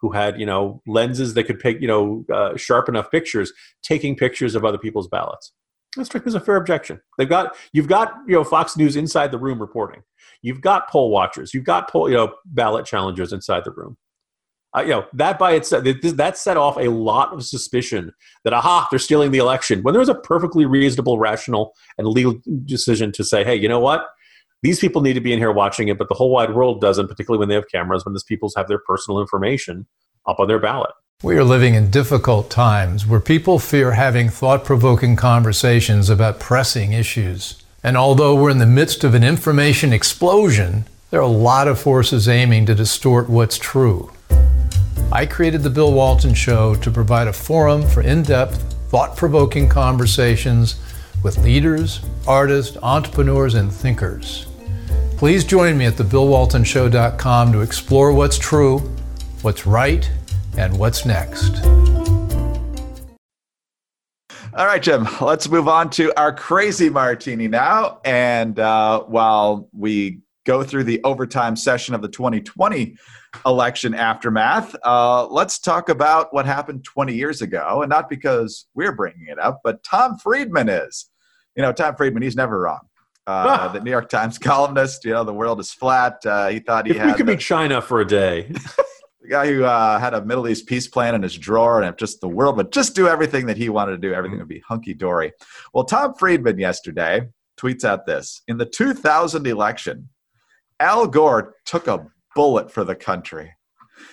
who 0.00 0.12
had 0.12 0.38
you 0.38 0.46
know 0.46 0.82
lenses 0.86 1.34
that 1.34 1.44
could 1.44 1.58
pick 1.58 1.80
you 1.80 1.88
know 1.88 2.24
uh, 2.32 2.56
sharp 2.56 2.88
enough 2.88 3.10
pictures 3.10 3.52
taking 3.82 4.16
pictures 4.16 4.54
of 4.54 4.64
other 4.64 4.78
people's 4.78 5.08
ballots. 5.08 5.52
That 5.96 6.04
strikes 6.04 6.26
me 6.26 6.30
as 6.30 6.34
a 6.34 6.40
fair 6.40 6.56
objection. 6.56 7.00
They've 7.18 7.28
got 7.28 7.56
you've 7.72 7.88
got 7.88 8.14
you 8.26 8.34
know 8.34 8.44
Fox 8.44 8.76
News 8.76 8.96
inside 8.96 9.32
the 9.32 9.38
room 9.38 9.58
reporting. 9.58 10.02
You've 10.42 10.60
got 10.60 10.88
poll 10.88 11.10
watchers. 11.10 11.54
You've 11.54 11.64
got 11.64 11.90
poll 11.90 12.08
you 12.08 12.16
know 12.16 12.34
ballot 12.44 12.86
challengers 12.86 13.32
inside 13.32 13.64
the 13.64 13.72
room. 13.72 13.96
Uh, 14.76 14.82
you 14.82 14.90
know 14.90 15.06
that 15.14 15.38
by 15.38 15.52
itself 15.52 15.84
that 15.84 16.36
set 16.36 16.56
off 16.56 16.76
a 16.76 16.88
lot 16.88 17.32
of 17.32 17.44
suspicion 17.44 18.12
that 18.44 18.52
aha 18.52 18.86
they're 18.90 18.98
stealing 18.98 19.30
the 19.30 19.38
election 19.38 19.82
when 19.82 19.94
there 19.94 20.00
was 20.00 20.08
a 20.08 20.14
perfectly 20.14 20.66
reasonable, 20.66 21.18
rational, 21.18 21.72
and 21.98 22.06
legal 22.06 22.38
decision 22.64 23.10
to 23.12 23.24
say, 23.24 23.42
hey, 23.42 23.54
you 23.54 23.68
know 23.68 23.80
what? 23.80 24.06
These 24.62 24.80
people 24.80 25.02
need 25.02 25.14
to 25.14 25.20
be 25.20 25.32
in 25.32 25.38
here 25.38 25.52
watching 25.52 25.88
it, 25.88 25.98
but 25.98 26.08
the 26.08 26.14
whole 26.14 26.30
wide 26.30 26.54
world 26.54 26.80
doesn't, 26.80 27.08
particularly 27.08 27.38
when 27.38 27.48
they 27.48 27.54
have 27.54 27.68
cameras, 27.70 28.04
when 28.04 28.14
these 28.14 28.24
people 28.24 28.50
have 28.56 28.68
their 28.68 28.80
personal 28.80 29.20
information 29.20 29.86
up 30.26 30.40
on 30.40 30.48
their 30.48 30.58
ballot. 30.58 30.90
We 31.22 31.38
are 31.38 31.44
living 31.44 31.74
in 31.74 31.90
difficult 31.90 32.50
times 32.50 33.06
where 33.06 33.20
people 33.20 33.58
fear 33.58 33.92
having 33.92 34.28
thought 34.28 34.66
provoking 34.66 35.16
conversations 35.16 36.10
about 36.10 36.38
pressing 36.38 36.92
issues. 36.92 37.56
And 37.82 37.96
although 37.96 38.34
we're 38.34 38.50
in 38.50 38.58
the 38.58 38.66
midst 38.66 39.02
of 39.02 39.14
an 39.14 39.24
information 39.24 39.94
explosion, 39.94 40.84
there 41.10 41.20
are 41.20 41.22
a 41.22 41.26
lot 41.26 41.68
of 41.68 41.80
forces 41.80 42.28
aiming 42.28 42.66
to 42.66 42.74
distort 42.74 43.30
what's 43.30 43.56
true. 43.56 44.12
I 45.10 45.24
created 45.24 45.62
The 45.62 45.70
Bill 45.70 45.90
Walton 45.90 46.34
Show 46.34 46.74
to 46.74 46.90
provide 46.90 47.28
a 47.28 47.32
forum 47.32 47.88
for 47.88 48.02
in 48.02 48.22
depth, 48.22 48.74
thought 48.90 49.16
provoking 49.16 49.70
conversations 49.70 50.78
with 51.24 51.38
leaders, 51.38 52.02
artists, 52.28 52.76
entrepreneurs, 52.82 53.54
and 53.54 53.72
thinkers. 53.72 54.48
Please 55.16 55.44
join 55.44 55.78
me 55.78 55.86
at 55.86 55.94
thebillwaltonshow.com 55.94 57.52
to 57.54 57.62
explore 57.62 58.12
what's 58.12 58.38
true, 58.38 58.80
what's 59.40 59.66
right, 59.66 60.10
and 60.58 60.78
what's 60.78 61.04
next. 61.04 61.64
All 64.56 64.64
right, 64.64 64.80
Jim, 64.80 65.06
let's 65.20 65.50
move 65.50 65.68
on 65.68 65.90
to 65.90 66.18
our 66.18 66.32
crazy 66.32 66.88
martini 66.88 67.46
now. 67.46 68.00
And 68.06 68.58
uh, 68.58 69.02
while 69.02 69.68
we 69.72 70.20
go 70.46 70.62
through 70.62 70.84
the 70.84 71.02
overtime 71.04 71.56
session 71.56 71.94
of 71.94 72.00
the 72.00 72.08
2020 72.08 72.96
election 73.44 73.92
aftermath, 73.92 74.74
uh, 74.82 75.26
let's 75.26 75.58
talk 75.58 75.90
about 75.90 76.32
what 76.32 76.46
happened 76.46 76.84
20 76.84 77.14
years 77.14 77.42
ago. 77.42 77.82
And 77.82 77.90
not 77.90 78.08
because 78.08 78.66
we're 78.74 78.92
bringing 78.92 79.26
it 79.28 79.38
up, 79.38 79.60
but 79.62 79.82
Tom 79.82 80.16
Friedman 80.16 80.70
is. 80.70 81.10
You 81.54 81.62
know, 81.62 81.72
Tom 81.72 81.94
Friedman, 81.94 82.22
he's 82.22 82.36
never 82.36 82.58
wrong. 82.58 82.80
Uh, 83.26 83.68
the 83.68 83.80
New 83.80 83.90
York 83.90 84.08
Times 84.08 84.38
columnist, 84.38 85.04
you 85.04 85.10
know, 85.10 85.24
the 85.24 85.34
world 85.34 85.60
is 85.60 85.70
flat. 85.70 86.24
Uh, 86.24 86.48
he 86.48 86.60
thought 86.60 86.86
he 86.86 86.92
if 86.92 86.98
had. 86.98 87.08
We 87.08 87.12
could 87.12 87.26
the, 87.26 87.32
be 87.32 87.38
China 87.38 87.82
for 87.82 88.00
a 88.00 88.06
day. 88.06 88.50
the 89.26 89.32
guy 89.32 89.46
who 89.48 89.64
uh, 89.64 89.98
had 89.98 90.14
a 90.14 90.24
Middle 90.24 90.46
East 90.46 90.66
peace 90.66 90.86
plan 90.86 91.14
in 91.14 91.22
his 91.22 91.36
drawer, 91.36 91.82
and 91.82 91.98
just 91.98 92.20
the 92.20 92.28
world 92.28 92.56
would 92.56 92.72
just 92.72 92.94
do 92.94 93.08
everything 93.08 93.46
that 93.46 93.56
he 93.56 93.68
wanted 93.68 93.92
to 93.92 93.98
do, 93.98 94.14
everything 94.14 94.38
would 94.38 94.48
be 94.48 94.62
hunky 94.66 94.94
dory. 94.94 95.32
Well, 95.74 95.84
Tom 95.84 96.14
Friedman 96.14 96.58
yesterday 96.58 97.22
tweets 97.58 97.84
out 97.84 98.06
this 98.06 98.42
In 98.46 98.56
the 98.56 98.66
2000 98.66 99.46
election, 99.46 100.08
Al 100.78 101.08
Gore 101.08 101.54
took 101.64 101.88
a 101.88 102.06
bullet 102.36 102.70
for 102.70 102.84
the 102.84 102.94
country. 102.94 103.52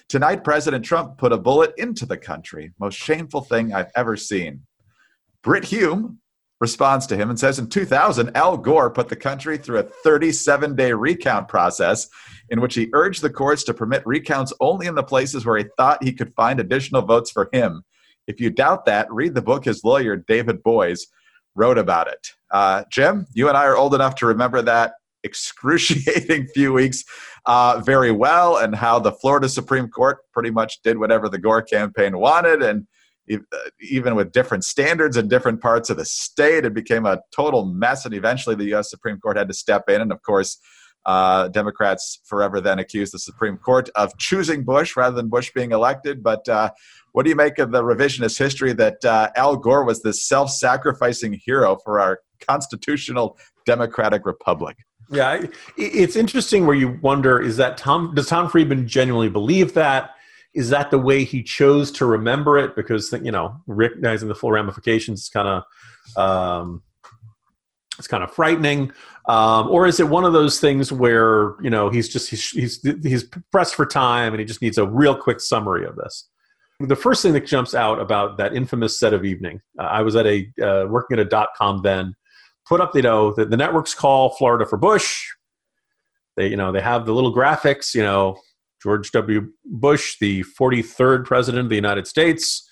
Tonight, 0.09 0.43
President 0.43 0.83
Trump 0.83 1.17
put 1.17 1.31
a 1.31 1.37
bullet 1.37 1.73
into 1.77 2.05
the 2.05 2.17
country. 2.17 2.73
Most 2.79 2.97
shameful 2.97 3.41
thing 3.41 3.73
I've 3.73 3.91
ever 3.95 4.17
seen. 4.17 4.61
Brit 5.43 5.65
Hume, 5.65 6.19
responds 6.63 7.05
to 7.05 7.17
him 7.17 7.29
and 7.29 7.37
says 7.37 7.59
in 7.59 7.67
2000, 7.67 8.37
Al 8.37 8.55
Gore 8.55 8.89
put 8.89 9.09
the 9.09 9.17
country 9.17 9.57
through 9.57 9.79
a 9.79 9.83
37 9.83 10.77
day 10.77 10.93
recount 10.93 11.49
process 11.49 12.07
in 12.47 12.61
which 12.61 12.73
he 12.73 12.89
urged 12.93 13.21
the 13.21 13.29
courts 13.29 13.65
to 13.65 13.73
permit 13.73 14.01
recounts 14.05 14.53
only 14.61 14.87
in 14.87 14.95
the 14.95 15.03
places 15.03 15.45
where 15.45 15.57
he 15.57 15.65
thought 15.75 16.01
he 16.01 16.13
could 16.13 16.33
find 16.35 16.61
additional 16.61 17.01
votes 17.01 17.29
for 17.29 17.49
him. 17.51 17.83
If 18.27 18.39
you 18.39 18.49
doubt 18.49 18.85
that, 18.85 19.11
read 19.11 19.35
the 19.35 19.41
book 19.41 19.65
his 19.65 19.83
lawyer, 19.83 20.15
David 20.15 20.63
Boies, 20.63 21.07
wrote 21.53 21.77
about 21.77 22.07
it. 22.07 22.29
Uh, 22.49 22.85
Jim, 22.89 23.27
you 23.33 23.49
and 23.49 23.57
I 23.57 23.65
are 23.65 23.75
old 23.75 23.93
enough 23.93 24.15
to 24.15 24.25
remember 24.25 24.61
that 24.61 24.93
excruciating 25.25 26.47
few 26.53 26.71
weeks 26.71 27.03
uh, 27.45 27.81
very 27.85 28.13
well 28.13 28.55
and 28.55 28.73
how 28.73 28.99
the 28.99 29.11
Florida 29.11 29.49
Supreme 29.49 29.89
Court 29.89 30.19
pretty 30.31 30.49
much 30.49 30.81
did 30.81 30.97
whatever 30.97 31.27
the 31.27 31.39
Gore 31.39 31.61
campaign 31.61 32.17
wanted. 32.17 32.63
And 32.63 32.87
even 33.79 34.15
with 34.15 34.31
different 34.31 34.63
standards 34.63 35.17
in 35.17 35.27
different 35.27 35.61
parts 35.61 35.89
of 35.89 35.97
the 35.97 36.05
state, 36.05 36.65
it 36.65 36.73
became 36.73 37.05
a 37.05 37.21
total 37.31 37.65
mess. 37.65 38.05
And 38.05 38.13
eventually 38.13 38.55
the 38.55 38.65
U.S. 38.65 38.89
Supreme 38.89 39.19
Court 39.19 39.37
had 39.37 39.47
to 39.47 39.53
step 39.53 39.89
in. 39.89 40.01
And 40.01 40.11
of 40.11 40.21
course, 40.21 40.57
uh, 41.05 41.49
Democrats 41.49 42.19
forever 42.25 42.61
then 42.61 42.79
accused 42.79 43.13
the 43.13 43.19
Supreme 43.19 43.57
Court 43.57 43.89
of 43.95 44.17
choosing 44.17 44.63
Bush 44.63 44.95
rather 44.95 45.15
than 45.15 45.29
Bush 45.29 45.51
being 45.53 45.71
elected. 45.71 46.23
But 46.23 46.47
uh, 46.47 46.71
what 47.11 47.23
do 47.23 47.29
you 47.29 47.35
make 47.35 47.59
of 47.59 47.71
the 47.71 47.83
revisionist 47.83 48.37
history 48.37 48.73
that 48.73 49.03
uh, 49.03 49.29
Al 49.35 49.57
Gore 49.57 49.83
was 49.83 50.01
this 50.01 50.25
self 50.25 50.49
sacrificing 50.49 51.33
hero 51.33 51.77
for 51.83 51.99
our 51.99 52.19
constitutional 52.47 53.37
democratic 53.65 54.25
republic? 54.25 54.77
Yeah, 55.09 55.45
it's 55.77 56.15
interesting 56.15 56.65
where 56.65 56.75
you 56.75 56.97
wonder 57.01 57.39
is 57.39 57.57
that 57.57 57.77
Tom, 57.77 58.15
does 58.15 58.27
Tom 58.27 58.49
Friedman 58.49 58.87
genuinely 58.87 59.29
believe 59.29 59.73
that? 59.73 60.12
Is 60.53 60.69
that 60.69 60.91
the 60.91 60.99
way 60.99 61.23
he 61.23 61.41
chose 61.41 61.91
to 61.93 62.05
remember 62.05 62.57
it? 62.57 62.75
Because, 62.75 63.11
you 63.23 63.31
know, 63.31 63.55
recognizing 63.67 64.27
the 64.27 64.35
full 64.35 64.51
ramifications 64.51 65.23
is 65.23 65.29
kind 65.29 65.47
of. 65.47 66.17
Um, 66.17 66.83
it's 67.99 68.07
kind 68.07 68.23
of 68.23 68.31
frightening 68.31 68.91
um, 69.25 69.69
or 69.69 69.85
is 69.85 69.99
it 69.99 70.09
one 70.09 70.25
of 70.25 70.33
those 70.33 70.59
things 70.59 70.91
where 70.91 71.55
you 71.61 71.69
know 71.69 71.89
he's 71.89 72.09
just 72.09 72.29
he's, 72.29 72.49
he's 72.49 72.81
he's 73.03 73.25
pressed 73.51 73.75
for 73.75 73.85
time 73.85 74.33
and 74.33 74.39
he 74.39 74.45
just 74.45 74.61
needs 74.61 74.77
a 74.77 74.87
real 74.87 75.15
quick 75.15 75.39
summary 75.39 75.85
of 75.85 75.95
this 75.95 76.27
the 76.79 76.95
first 76.95 77.21
thing 77.21 77.33
that 77.33 77.45
jumps 77.45 77.75
out 77.75 77.99
about 77.99 78.37
that 78.37 78.55
infamous 78.55 78.99
set 78.99 79.13
of 79.13 79.23
evening 79.23 79.61
uh, 79.79 79.83
i 79.83 80.01
was 80.01 80.15
at 80.15 80.25
a 80.25 80.47
uh, 80.61 80.85
working 80.87 81.19
at 81.19 81.25
a 81.25 81.29
dot 81.29 81.49
com 81.55 81.81
then 81.83 82.15
put 82.67 82.81
up 82.81 82.95
you 82.95 83.01
know 83.01 83.31
the, 83.33 83.45
the 83.45 83.57
networks 83.57 83.93
call 83.93 84.31
florida 84.31 84.65
for 84.65 84.77
bush 84.77 85.27
they 86.35 86.47
you 86.47 86.57
know 86.57 86.71
they 86.71 86.81
have 86.81 87.05
the 87.05 87.13
little 87.13 87.33
graphics 87.33 87.93
you 87.93 88.01
know 88.01 88.35
george 88.83 89.11
w 89.11 89.49
bush 89.65 90.17
the 90.19 90.43
43rd 90.59 91.25
president 91.25 91.63
of 91.63 91.69
the 91.69 91.75
united 91.75 92.05
states 92.05 92.69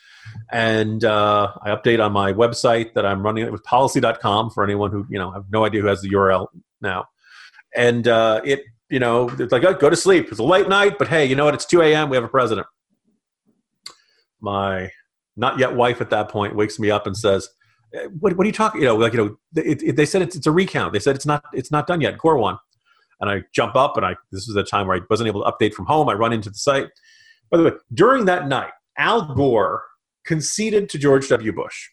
and 0.52 1.04
uh, 1.04 1.52
I 1.62 1.70
update 1.72 2.04
on 2.04 2.12
my 2.12 2.34
website 2.34 2.94
that 2.94 3.06
I'm 3.06 3.24
running 3.24 3.46
it 3.46 3.52
with 3.52 3.64
policy.com 3.64 4.52
for 4.52 4.64
anyone 4.64 4.92
who, 4.92 5.06
you 5.10 5.18
know, 5.18 5.32
have 5.32 5.46
no 5.52 5.66
idea 5.66 5.82
who 5.82 5.88
has 5.88 6.02
the 6.02 6.10
URL 6.10 6.48
now. 6.82 7.06
And 7.76 8.08
uh, 8.08 8.42
it, 8.44 8.62
you 8.90 9.00
know, 9.00 9.30
it's 9.30 9.52
like, 9.52 9.64
oh, 9.64 9.74
go 9.74 9.90
to 9.90 9.96
sleep. 9.96 10.28
It's 10.30 10.40
a 10.40 10.44
late 10.44 10.68
night, 10.68 10.98
but 10.98 11.08
hey, 11.08 11.26
you 11.26 11.36
know 11.36 11.46
what? 11.46 11.54
It's 11.54 11.66
2 11.66 11.82
a.m. 11.82 12.10
We 12.10 12.18
have 12.18 12.24
a 12.24 12.30
president. 12.30 12.68
My 14.42 14.92
not 15.38 15.58
yet 15.58 15.76
wife 15.76 16.02
at 16.02 16.10
that 16.10 16.30
point 16.30 16.56
wakes 16.56 16.78
me 16.78 16.92
up 16.92 17.08
and 17.08 17.16
says, 17.16 17.48
what, 18.20 18.36
what 18.36 18.44
are 18.44 18.48
you 18.48 18.54
talking? 18.54 18.82
You 18.82 18.88
know, 18.88 18.96
like, 18.96 19.14
you 19.14 19.20
know, 19.20 19.38
it, 19.56 19.82
it, 19.82 19.96
they 19.96 20.06
said 20.06 20.22
it's, 20.22 20.36
it's 20.36 20.48
a 20.48 20.52
recount. 20.52 20.94
They 20.94 21.00
said 21.00 21.16
it's 21.16 21.26
not, 21.26 21.46
it's 21.54 21.72
not 21.72 21.88
done 21.88 22.02
yet. 22.02 22.18
Gore 22.18 22.38
won. 22.38 22.58
And 23.22 23.30
I 23.30 23.44
jump 23.54 23.76
up 23.76 23.98
and 23.98 24.06
I, 24.06 24.16
this 24.32 24.48
was 24.48 24.56
a 24.56 24.64
time 24.64 24.88
where 24.88 24.98
I 24.98 25.02
wasn't 25.10 25.28
able 25.28 25.44
to 25.44 25.52
update 25.52 25.74
from 25.74 25.86
home. 25.86 26.10
I 26.10 26.14
run 26.14 26.34
into 26.34 26.50
the 26.50 26.58
site. 26.58 26.88
By 27.50 27.58
the 27.58 27.64
way, 27.64 27.72
during 27.94 28.26
that 28.26 28.48
night, 28.48 28.72
Al 28.98 29.34
Gore 29.34 29.84
conceded 30.26 30.90
to 30.90 30.98
George 30.98 31.30
W. 31.30 31.54
Bush. 31.54 31.90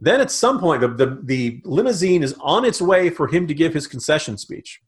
Then 0.00 0.20
at 0.20 0.32
some 0.32 0.58
point, 0.58 0.80
the, 0.80 0.88
the, 0.88 1.20
the, 1.22 1.62
limousine 1.64 2.24
is 2.24 2.34
on 2.40 2.64
its 2.64 2.82
way 2.82 3.08
for 3.08 3.28
him 3.28 3.46
to 3.46 3.54
give 3.54 3.72
his 3.72 3.86
concession 3.86 4.36
speech. 4.36 4.80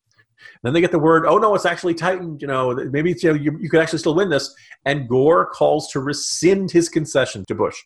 Then 0.62 0.72
they 0.72 0.80
get 0.80 0.90
the 0.90 0.98
word, 0.98 1.24
oh 1.26 1.38
no, 1.38 1.54
it's 1.54 1.66
actually 1.66 1.94
tightened. 1.94 2.42
You 2.42 2.48
know, 2.48 2.74
maybe 2.90 3.12
you, 3.12 3.28
know, 3.28 3.34
you, 3.34 3.56
you 3.60 3.70
could 3.70 3.80
actually 3.80 4.00
still 4.00 4.14
win 4.14 4.28
this. 4.28 4.52
And 4.84 5.08
Gore 5.08 5.46
calls 5.46 5.88
to 5.92 6.00
rescind 6.00 6.70
his 6.70 6.88
concession 6.88 7.44
to 7.46 7.54
Bush. 7.54 7.76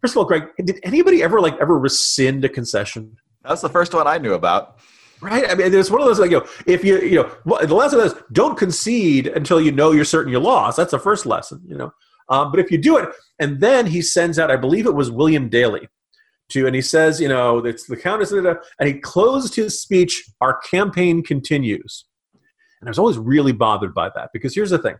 First 0.00 0.14
of 0.14 0.18
all, 0.18 0.24
Greg, 0.24 0.44
did 0.64 0.80
anybody 0.82 1.22
ever 1.22 1.40
like 1.40 1.56
ever 1.60 1.78
rescind 1.78 2.44
a 2.44 2.48
concession? 2.48 3.16
That's 3.44 3.62
the 3.62 3.68
first 3.68 3.94
one 3.94 4.06
I 4.06 4.18
knew 4.18 4.34
about. 4.34 4.78
Right. 5.20 5.48
I 5.48 5.54
mean, 5.54 5.72
there's 5.72 5.90
one 5.90 6.00
of 6.00 6.06
those 6.06 6.18
like 6.18 6.30
you 6.30 6.40
know, 6.40 6.46
if 6.66 6.84
you 6.84 7.00
you 7.00 7.16
know, 7.16 7.58
the 7.64 7.74
lesson 7.74 8.00
is 8.00 8.14
don't 8.32 8.58
concede 8.58 9.26
until 9.28 9.60
you 9.60 9.72
know 9.72 9.92
you're 9.92 10.04
certain 10.04 10.32
you 10.32 10.38
lost. 10.38 10.76
That's 10.76 10.90
the 10.90 10.98
first 10.98 11.24
lesson. 11.24 11.62
You 11.66 11.76
know, 11.76 11.92
um, 12.28 12.50
but 12.50 12.60
if 12.60 12.70
you 12.70 12.78
do 12.78 12.96
it, 12.96 13.08
and 13.38 13.60
then 13.60 13.86
he 13.86 14.02
sends 14.02 14.38
out, 14.38 14.50
I 14.50 14.56
believe 14.56 14.86
it 14.86 14.94
was 14.94 15.10
William 15.10 15.48
Daley, 15.48 15.88
to, 16.50 16.66
and 16.66 16.74
he 16.74 16.82
says, 16.82 17.20
you 17.20 17.28
know, 17.28 17.58
it's 17.58 17.86
the 17.86 17.96
Countess, 17.96 18.32
and 18.32 18.58
he 18.82 18.94
closed 18.94 19.54
his 19.54 19.80
speech, 19.80 20.24
our 20.40 20.58
campaign 20.58 21.22
continues. 21.22 22.04
And 22.80 22.88
I 22.88 22.90
was 22.90 22.98
always 22.98 23.18
really 23.18 23.52
bothered 23.52 23.94
by 23.94 24.10
that 24.14 24.30
because 24.32 24.54
here's 24.54 24.70
the 24.70 24.78
thing. 24.78 24.96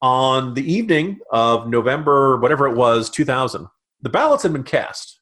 On 0.00 0.54
the 0.54 0.72
evening 0.72 1.20
of 1.30 1.68
November, 1.68 2.38
whatever 2.38 2.66
it 2.66 2.74
was, 2.76 3.08
2000, 3.08 3.68
the 4.00 4.08
ballots 4.08 4.42
had 4.42 4.52
been 4.52 4.64
cast. 4.64 5.20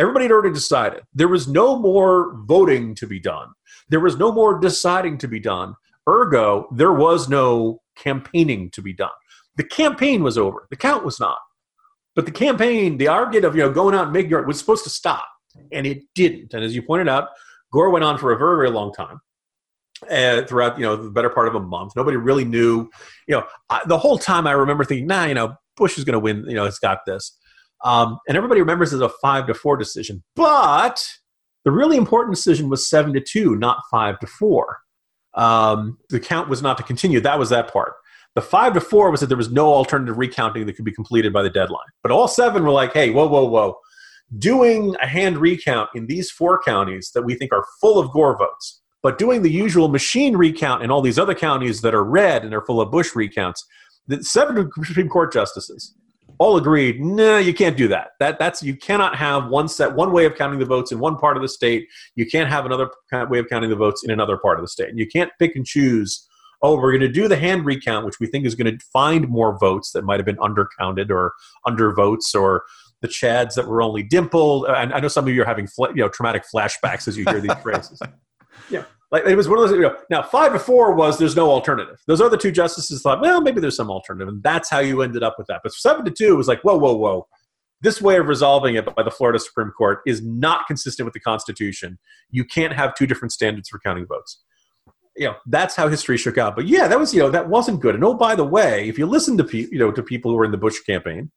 Everybody 0.00 0.24
had 0.24 0.32
already 0.32 0.54
decided. 0.54 1.02
There 1.12 1.28
was 1.28 1.46
no 1.46 1.78
more 1.78 2.34
voting 2.46 2.94
to 2.94 3.06
be 3.06 3.20
done. 3.20 3.48
There 3.90 4.00
was 4.00 4.16
no 4.16 4.32
more 4.32 4.58
deciding 4.58 5.18
to 5.18 5.28
be 5.28 5.38
done. 5.38 5.74
Ergo, 6.08 6.68
there 6.72 6.92
was 6.92 7.28
no 7.28 7.82
campaigning 7.96 8.70
to 8.70 8.80
be 8.80 8.94
done. 8.94 9.10
The 9.56 9.64
campaign 9.64 10.22
was 10.22 10.38
over. 10.38 10.66
The 10.70 10.76
count 10.76 11.04
was 11.04 11.20
not. 11.20 11.36
But 12.16 12.24
the 12.24 12.32
campaign, 12.32 12.96
the 12.96 13.08
argument 13.08 13.44
of 13.44 13.54
you 13.54 13.60
know 13.60 13.70
going 13.70 13.94
out 13.94 14.04
and 14.04 14.12
making 14.12 14.32
art 14.32 14.46
was 14.46 14.58
supposed 14.58 14.84
to 14.84 14.90
stop, 14.90 15.26
and 15.70 15.86
it 15.86 16.02
didn't. 16.14 16.54
And 16.54 16.64
as 16.64 16.74
you 16.74 16.80
pointed 16.82 17.08
out, 17.08 17.28
Gore 17.70 17.90
went 17.90 18.04
on 18.04 18.16
for 18.16 18.32
a 18.32 18.38
very 18.38 18.56
very 18.56 18.70
long 18.70 18.94
time. 18.94 19.20
Uh, 20.10 20.46
throughout 20.46 20.78
you 20.78 20.84
know 20.84 20.96
the 20.96 21.10
better 21.10 21.28
part 21.28 21.46
of 21.46 21.54
a 21.54 21.60
month, 21.60 21.92
nobody 21.94 22.16
really 22.16 22.44
knew. 22.44 22.88
You 23.28 23.36
know, 23.36 23.44
I, 23.68 23.82
the 23.86 23.98
whole 23.98 24.18
time 24.18 24.46
I 24.46 24.52
remember 24.52 24.82
thinking, 24.84 25.06
nah, 25.06 25.26
you 25.26 25.34
know, 25.34 25.56
Bush 25.76 25.98
is 25.98 26.04
going 26.04 26.14
to 26.14 26.20
win. 26.20 26.46
You 26.48 26.54
know, 26.54 26.64
it's 26.64 26.78
got 26.78 27.00
this. 27.06 27.36
Um, 27.84 28.18
and 28.28 28.36
everybody 28.36 28.60
remembers 28.60 28.92
as 28.92 29.00
a 29.00 29.08
five 29.08 29.46
to 29.46 29.54
four 29.54 29.76
decision. 29.76 30.22
But 30.36 31.02
the 31.64 31.70
really 31.70 31.96
important 31.96 32.34
decision 32.34 32.68
was 32.68 32.88
seven 32.88 33.12
to 33.14 33.20
two, 33.20 33.56
not 33.56 33.78
five 33.90 34.18
to 34.20 34.26
four. 34.26 34.78
Um, 35.34 35.98
the 36.08 36.20
count 36.20 36.48
was 36.48 36.62
not 36.62 36.76
to 36.78 36.82
continue. 36.82 37.20
That 37.20 37.38
was 37.38 37.50
that 37.50 37.72
part. 37.72 37.94
The 38.34 38.42
five 38.42 38.74
to 38.74 38.80
four 38.80 39.10
was 39.10 39.20
that 39.20 39.26
there 39.26 39.36
was 39.36 39.50
no 39.50 39.66
alternative 39.72 40.18
recounting 40.18 40.66
that 40.66 40.74
could 40.74 40.84
be 40.84 40.92
completed 40.92 41.32
by 41.32 41.42
the 41.42 41.50
deadline. 41.50 41.86
But 42.02 42.12
all 42.12 42.28
seven 42.28 42.62
were 42.62 42.70
like, 42.70 42.92
hey, 42.92 43.10
whoa, 43.10 43.26
whoa, 43.26 43.44
whoa. 43.44 43.76
Doing 44.38 44.94
a 45.02 45.06
hand 45.06 45.38
recount 45.38 45.90
in 45.94 46.06
these 46.06 46.30
four 46.30 46.60
counties 46.62 47.10
that 47.14 47.22
we 47.22 47.34
think 47.34 47.52
are 47.52 47.64
full 47.80 47.98
of 47.98 48.12
Gore 48.12 48.38
votes, 48.38 48.80
but 49.02 49.18
doing 49.18 49.42
the 49.42 49.50
usual 49.50 49.88
machine 49.88 50.36
recount 50.36 50.84
in 50.84 50.90
all 50.90 51.02
these 51.02 51.18
other 51.18 51.34
counties 51.34 51.80
that 51.80 51.94
are 51.94 52.04
red 52.04 52.44
and 52.44 52.54
are 52.54 52.64
full 52.64 52.80
of 52.80 52.92
Bush 52.92 53.16
recounts, 53.16 53.66
the 54.06 54.22
seven 54.22 54.70
Supreme 54.84 55.08
Court 55.08 55.32
justices 55.32 55.94
all 56.40 56.56
agreed, 56.56 57.00
no, 57.00 57.32
nah, 57.32 57.38
you 57.38 57.52
can't 57.52 57.76
do 57.76 57.86
that. 57.88 58.12
That 58.18 58.38
that's 58.38 58.62
you 58.62 58.74
cannot 58.74 59.14
have 59.14 59.48
one 59.48 59.68
set 59.68 59.94
one 59.94 60.10
way 60.10 60.24
of 60.24 60.34
counting 60.34 60.58
the 60.58 60.64
votes 60.64 60.90
in 60.90 60.98
one 60.98 61.16
part 61.16 61.36
of 61.36 61.42
the 61.42 61.48
state. 61.48 61.86
You 62.16 62.26
can't 62.26 62.48
have 62.48 62.64
another 62.64 62.90
way 63.28 63.38
of 63.38 63.48
counting 63.48 63.68
the 63.68 63.76
votes 63.76 64.02
in 64.02 64.10
another 64.10 64.38
part 64.38 64.58
of 64.58 64.64
the 64.64 64.68
state. 64.68 64.88
And 64.88 64.98
you 64.98 65.06
can't 65.06 65.30
pick 65.38 65.54
and 65.54 65.66
choose 65.66 66.26
oh, 66.62 66.76
we're 66.76 66.92
going 66.92 67.00
to 67.00 67.08
do 67.08 67.26
the 67.26 67.36
hand 67.36 67.64
recount, 67.64 68.04
which 68.04 68.20
we 68.20 68.26
think 68.26 68.44
is 68.44 68.54
going 68.54 68.78
to 68.78 68.84
find 68.92 69.28
more 69.28 69.56
votes 69.58 69.92
that 69.92 70.04
might 70.04 70.18
have 70.18 70.26
been 70.26 70.36
undercounted 70.36 71.10
or 71.10 71.32
undervotes 71.66 72.34
or 72.34 72.64
the 73.00 73.08
Chads 73.08 73.54
that 73.54 73.66
were 73.66 73.80
only 73.80 74.02
dimpled. 74.02 74.66
And 74.66 74.92
I 74.92 75.00
know 75.00 75.08
some 75.08 75.26
of 75.26 75.34
you 75.34 75.40
are 75.42 75.46
having 75.46 75.68
you 75.78 75.94
know 75.94 76.08
traumatic 76.08 76.44
flashbacks 76.54 77.08
as 77.08 77.16
you 77.16 77.24
hear 77.24 77.40
these 77.40 77.54
phrases. 77.62 78.00
Yeah, 78.68 78.84
like 79.10 79.24
it 79.24 79.36
was 79.36 79.48
one 79.48 79.58
of 79.58 79.68
those. 79.68 79.76
You 79.76 79.82
know, 79.82 79.96
now 80.10 80.22
five 80.22 80.52
to 80.52 80.58
four 80.58 80.94
was 80.94 81.18
there's 81.18 81.36
no 81.36 81.50
alternative. 81.50 82.00
Those 82.06 82.20
other 82.20 82.36
two 82.36 82.52
justices 82.52 83.02
thought, 83.02 83.20
well, 83.20 83.40
maybe 83.40 83.60
there's 83.60 83.76
some 83.76 83.90
alternative, 83.90 84.28
and 84.28 84.42
that's 84.42 84.70
how 84.70 84.78
you 84.78 85.02
ended 85.02 85.22
up 85.22 85.36
with 85.38 85.46
that. 85.48 85.60
But 85.62 85.72
seven 85.72 86.04
to 86.04 86.10
two 86.10 86.36
was 86.36 86.48
like, 86.48 86.62
whoa, 86.62 86.76
whoa, 86.76 86.94
whoa. 86.94 87.26
This 87.82 88.00
way 88.02 88.16
of 88.16 88.26
resolving 88.26 88.74
it 88.74 88.84
by 88.94 89.02
the 89.02 89.10
Florida 89.10 89.38
Supreme 89.38 89.70
Court 89.70 90.00
is 90.06 90.22
not 90.22 90.66
consistent 90.66 91.06
with 91.06 91.14
the 91.14 91.20
Constitution. 91.20 91.98
You 92.30 92.44
can't 92.44 92.74
have 92.74 92.94
two 92.94 93.06
different 93.06 93.32
standards 93.32 93.68
for 93.68 93.78
counting 93.78 94.06
votes 94.06 94.42
you 95.16 95.26
know 95.26 95.34
that's 95.46 95.76
how 95.76 95.88
history 95.88 96.16
shook 96.16 96.38
out. 96.38 96.56
But 96.56 96.66
yeah, 96.66 96.88
that 96.88 96.98
was 96.98 97.12
you 97.12 97.20
know 97.20 97.30
that 97.30 97.48
wasn't 97.48 97.80
good. 97.80 97.94
And 97.94 98.04
oh, 98.04 98.14
by 98.14 98.34
the 98.34 98.44
way, 98.44 98.88
if 98.88 98.98
you 98.98 99.06
listen 99.06 99.36
to 99.38 99.44
pe- 99.44 99.68
you 99.70 99.78
know 99.78 99.92
to 99.92 100.02
people 100.02 100.30
who 100.30 100.36
were 100.36 100.44
in 100.44 100.50
the 100.50 100.56
Bush 100.56 100.80
campaign, 100.80 101.30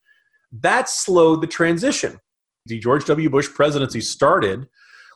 that 0.51 0.89
slowed 0.89 1.41
the 1.41 1.47
transition. 1.47 2.19
The 2.65 2.79
George 2.79 3.03
W. 3.05 3.29
Bush 3.29 3.49
presidency 3.53 3.99
started 3.99 4.67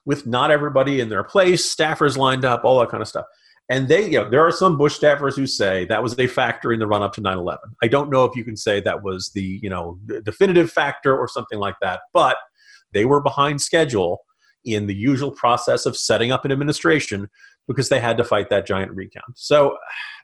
with 0.08 0.26
not 0.26 0.50
everybody 0.50 1.02
in 1.02 1.10
their 1.10 1.24
place, 1.24 1.76
staffers 1.76 2.18
lined 2.18 2.46
up, 2.46 2.64
all 2.64 2.80
that 2.80 2.90
kind 2.90 3.02
of 3.02 3.08
stuff. 3.08 3.26
And 3.70 3.90
they, 3.90 4.06
you 4.06 4.20
know, 4.20 4.30
there 4.30 4.48
are 4.48 4.52
some 4.52 4.78
Bush 4.78 4.98
staffers 4.98 5.36
who 5.36 5.46
say 5.46 5.84
that 5.86 6.02
was 6.02 6.18
a 6.18 6.28
factor 6.28 6.72
in 6.72 6.80
the 6.80 6.88
run 6.88 7.04
up 7.04 7.14
to 7.16 7.22
9 7.22 7.38
11. 7.38 7.60
I 7.84 7.88
don't 7.90 8.10
know 8.10 8.24
if 8.24 8.34
you 8.34 8.46
can 8.46 8.56
say 8.56 8.80
that 8.80 9.04
was 9.04 9.32
the, 9.36 9.60
you 9.62 9.70
know, 9.70 10.00
definitive 10.24 10.72
factor 10.72 11.16
or 11.16 11.28
something 11.28 11.60
like 11.60 11.76
that, 11.82 12.00
but 12.14 12.38
they 12.94 13.04
were 13.04 13.20
behind 13.20 13.62
schedule 13.62 14.22
in 14.64 14.88
the 14.88 14.96
usual 14.96 15.32
process 15.32 15.86
of 15.86 15.98
setting 15.98 16.32
up 16.32 16.46
an 16.46 16.54
administration 16.54 17.28
because 17.68 17.90
they 17.90 18.00
had 18.00 18.16
to 18.16 18.24
fight 18.24 18.50
that 18.50 18.66
giant 18.66 18.94
recount. 18.94 19.36
So, 19.36 19.78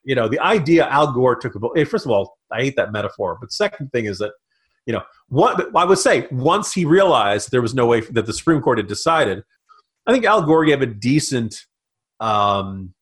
you 0.06 0.16
know, 0.16 0.30
the 0.30 0.40
idea 0.40 0.88
Al 0.88 1.12
Gore 1.12 1.36
took 1.36 1.56
a. 1.56 1.84
First 1.84 2.06
of 2.06 2.12
all, 2.12 2.38
I 2.54 2.62
hate 2.62 2.78
that 2.78 2.94
metaphor. 2.94 3.38
But 3.42 3.52
second 3.52 3.92
thing 3.92 4.06
is 4.06 4.20
that 4.20 4.32
You 4.86 4.94
know, 4.94 5.04
what 5.30 5.76
I 5.76 5.86
would 5.86 5.98
say 5.98 6.28
once 6.32 6.74
he 6.74 6.86
realized 6.86 7.52
there 7.52 7.62
was 7.62 7.74
no 7.74 7.86
way 7.86 8.02
that 8.02 8.26
the 8.26 8.34
Supreme 8.34 8.62
Court 8.62 8.78
had 8.78 8.88
decided, 8.88 9.44
I 10.06 10.12
think 10.12 10.26
Al 10.26 10.42
Gore 10.42 10.66
gave 10.66 10.82
a 10.82 10.86
decent, 10.86 11.66
um, 12.20 12.94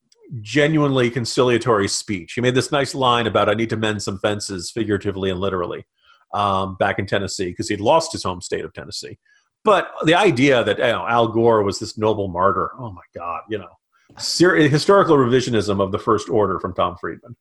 genuinely 0.42 1.10
conciliatory 1.10 1.88
speech. 1.88 2.34
He 2.34 2.42
made 2.42 2.56
this 2.56 2.72
nice 2.72 2.96
line 2.96 3.28
about 3.28 3.50
"I 3.50 3.54
need 3.54 3.70
to 3.70 3.78
mend 3.78 4.02
some 4.02 4.20
fences, 4.20 4.72
figuratively 4.72 5.30
and 5.30 5.40
literally." 5.40 5.86
Um, 6.34 6.78
back 6.80 6.98
in 6.98 7.06
Tennessee 7.06 7.50
because 7.50 7.68
he'd 7.68 7.82
lost 7.82 8.14
his 8.14 8.24
home 8.24 8.40
state 8.40 8.64
of 8.64 8.72
Tennessee. 8.72 9.18
But 9.64 9.92
the 10.06 10.16
idea 10.16 10.64
that 10.64 10.78
you 10.78 10.84
know, 10.86 11.06
Al 11.08 11.28
Gore 11.28 11.64
was 11.64 11.80
this 11.80 11.98
noble 11.98 12.30
martyr, 12.30 12.72
oh 12.80 12.92
my 12.92 13.02
God, 13.14 13.42
you 13.50 13.58
know, 13.58 13.70
ser- 14.18 14.56
historical 14.56 15.18
revisionism 15.18 15.82
of 15.82 15.92
the 15.92 16.00
first 16.00 16.30
order 16.30 16.60
from 16.60 16.74
Tom 16.74 16.96
Friedman. 17.00 17.36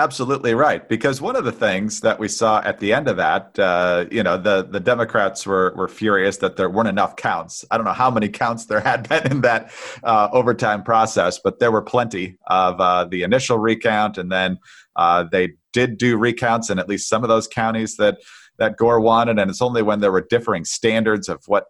Absolutely 0.00 0.54
right. 0.54 0.88
Because 0.88 1.20
one 1.20 1.36
of 1.36 1.44
the 1.44 1.52
things 1.52 2.00
that 2.00 2.18
we 2.18 2.26
saw 2.26 2.62
at 2.64 2.78
the 2.78 2.94
end 2.94 3.06
of 3.06 3.18
that, 3.18 3.58
uh, 3.58 4.06
you 4.10 4.22
know, 4.22 4.38
the, 4.38 4.62
the 4.62 4.80
Democrats 4.80 5.46
were, 5.46 5.74
were 5.76 5.88
furious 5.88 6.38
that 6.38 6.56
there 6.56 6.70
weren't 6.70 6.88
enough 6.88 7.16
counts. 7.16 7.66
I 7.70 7.76
don't 7.76 7.84
know 7.84 7.92
how 7.92 8.10
many 8.10 8.30
counts 8.30 8.64
there 8.64 8.80
had 8.80 9.06
been 9.10 9.30
in 9.30 9.40
that 9.42 9.70
uh, 10.02 10.30
overtime 10.32 10.84
process, 10.84 11.38
but 11.38 11.58
there 11.58 11.70
were 11.70 11.82
plenty 11.82 12.38
of 12.46 12.80
uh, 12.80 13.04
the 13.04 13.22
initial 13.24 13.58
recount. 13.58 14.16
And 14.16 14.32
then 14.32 14.58
uh, 14.96 15.26
they 15.30 15.50
did 15.74 15.98
do 15.98 16.16
recounts 16.16 16.70
in 16.70 16.78
at 16.78 16.88
least 16.88 17.06
some 17.06 17.22
of 17.22 17.28
those 17.28 17.46
counties 17.46 17.96
that, 17.96 18.20
that 18.56 18.78
Gore 18.78 19.00
wanted. 19.00 19.38
And 19.38 19.50
it's 19.50 19.60
only 19.60 19.82
when 19.82 20.00
there 20.00 20.12
were 20.12 20.26
differing 20.30 20.64
standards 20.64 21.28
of 21.28 21.42
what 21.46 21.66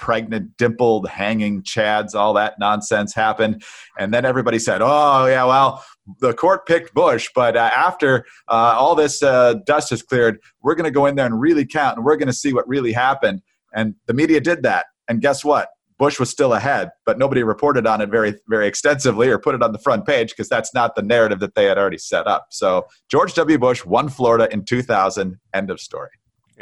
pregnant, 0.00 0.56
dimpled, 0.56 1.06
hanging 1.08 1.62
chads, 1.62 2.14
all 2.14 2.32
that 2.32 2.58
nonsense 2.58 3.14
happened. 3.14 3.62
And 3.98 4.12
then 4.12 4.24
everybody 4.24 4.58
said, 4.58 4.80
oh, 4.82 5.26
yeah, 5.26 5.44
well, 5.44 5.84
the 6.20 6.32
court 6.32 6.66
picked 6.66 6.94
Bush, 6.94 7.28
but 7.34 7.56
uh, 7.56 7.70
after 7.76 8.24
uh, 8.48 8.74
all 8.76 8.94
this 8.94 9.22
uh, 9.22 9.54
dust 9.66 9.90
has 9.90 10.02
cleared, 10.02 10.40
we're 10.62 10.74
going 10.74 10.84
to 10.84 10.90
go 10.90 11.04
in 11.04 11.14
there 11.14 11.26
and 11.26 11.38
really 11.38 11.66
count 11.66 11.96
and 11.96 12.04
we're 12.04 12.16
going 12.16 12.28
to 12.28 12.32
see 12.32 12.52
what 12.52 12.66
really 12.66 12.92
happened. 12.92 13.42
And 13.74 13.94
the 14.06 14.14
media 14.14 14.40
did 14.40 14.62
that. 14.62 14.86
And 15.06 15.20
guess 15.20 15.44
what? 15.44 15.68
Bush 15.98 16.18
was 16.18 16.30
still 16.30 16.54
ahead, 16.54 16.88
but 17.04 17.18
nobody 17.18 17.42
reported 17.42 17.86
on 17.86 18.00
it 18.00 18.08
very, 18.08 18.34
very 18.48 18.66
extensively 18.66 19.28
or 19.28 19.38
put 19.38 19.54
it 19.54 19.62
on 19.62 19.72
the 19.72 19.78
front 19.78 20.06
page 20.06 20.30
because 20.30 20.48
that's 20.48 20.72
not 20.72 20.94
the 20.94 21.02
narrative 21.02 21.40
that 21.40 21.54
they 21.54 21.66
had 21.66 21.76
already 21.76 21.98
set 21.98 22.26
up. 22.26 22.46
So 22.50 22.86
George 23.10 23.34
W. 23.34 23.58
Bush 23.58 23.84
won 23.84 24.08
Florida 24.08 24.48
in 24.50 24.64
2000. 24.64 25.36
End 25.52 25.70
of 25.70 25.78
story. 25.78 26.08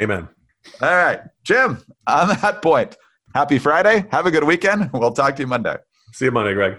Amen. 0.01 0.27
All 0.81 0.95
right, 0.95 1.21
Jim, 1.43 1.81
on 2.07 2.27
that 2.27 2.61
point, 2.61 2.97
Happy 3.33 3.59
Friday. 3.59 4.05
Have 4.11 4.25
a 4.25 4.31
good 4.31 4.43
weekend. 4.43 4.89
We'll 4.99 5.11
talk 5.11 5.35
to 5.35 5.43
you 5.43 5.47
Monday. 5.47 5.77
See 6.13 6.25
you 6.25 6.31
Monday, 6.31 6.53
Greg. 6.53 6.77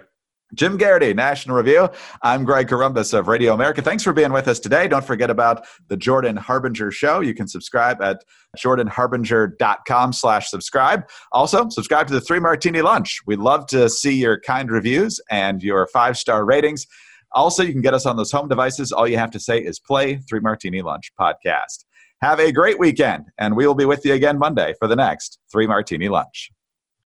Jim 0.54 0.76
Geraghty, 0.76 1.14
National 1.14 1.56
Review. 1.56 1.88
I'm 2.22 2.44
Greg 2.44 2.66
Corombos 2.66 3.16
of 3.16 3.28
Radio 3.28 3.54
America. 3.54 3.82
Thanks 3.82 4.02
for 4.02 4.12
being 4.12 4.32
with 4.32 4.48
us 4.48 4.58
today. 4.58 4.88
Don't 4.88 5.04
forget 5.04 5.30
about 5.30 5.64
the 5.88 5.96
Jordan 5.96 6.36
Harbinger 6.36 6.90
Show. 6.90 7.20
You 7.20 7.34
can 7.34 7.46
subscribe 7.46 8.02
at 8.02 8.24
jordanharbinger.com 8.58 10.12
slash 10.12 10.50
subscribe. 10.50 11.08
Also, 11.30 11.68
subscribe 11.68 12.08
to 12.08 12.14
the 12.14 12.20
Three 12.20 12.40
Martini 12.40 12.82
Lunch. 12.82 13.20
We'd 13.26 13.38
love 13.38 13.66
to 13.68 13.88
see 13.88 14.14
your 14.20 14.40
kind 14.40 14.70
reviews 14.70 15.20
and 15.30 15.62
your 15.62 15.86
five-star 15.86 16.44
ratings. 16.44 16.84
Also, 17.32 17.62
you 17.62 17.72
can 17.72 17.82
get 17.82 17.94
us 17.94 18.06
on 18.06 18.16
those 18.16 18.32
home 18.32 18.48
devices. 18.48 18.90
All 18.90 19.06
you 19.06 19.18
have 19.18 19.30
to 19.30 19.40
say 19.40 19.60
is 19.60 19.78
play 19.78 20.16
Three 20.16 20.40
Martini 20.40 20.82
Lunch 20.82 21.12
podcast. 21.18 21.84
Have 22.22 22.38
a 22.38 22.52
great 22.52 22.78
weekend, 22.78 23.30
and 23.38 23.56
we 23.56 23.66
will 23.66 23.74
be 23.74 23.87
with 23.87 24.04
you 24.04 24.12
again 24.12 24.38
Monday 24.38 24.74
for 24.78 24.87
the 24.87 24.94
next 24.94 25.38
Three 25.50 25.66
Martini 25.66 26.11
Lunch. 26.11 26.50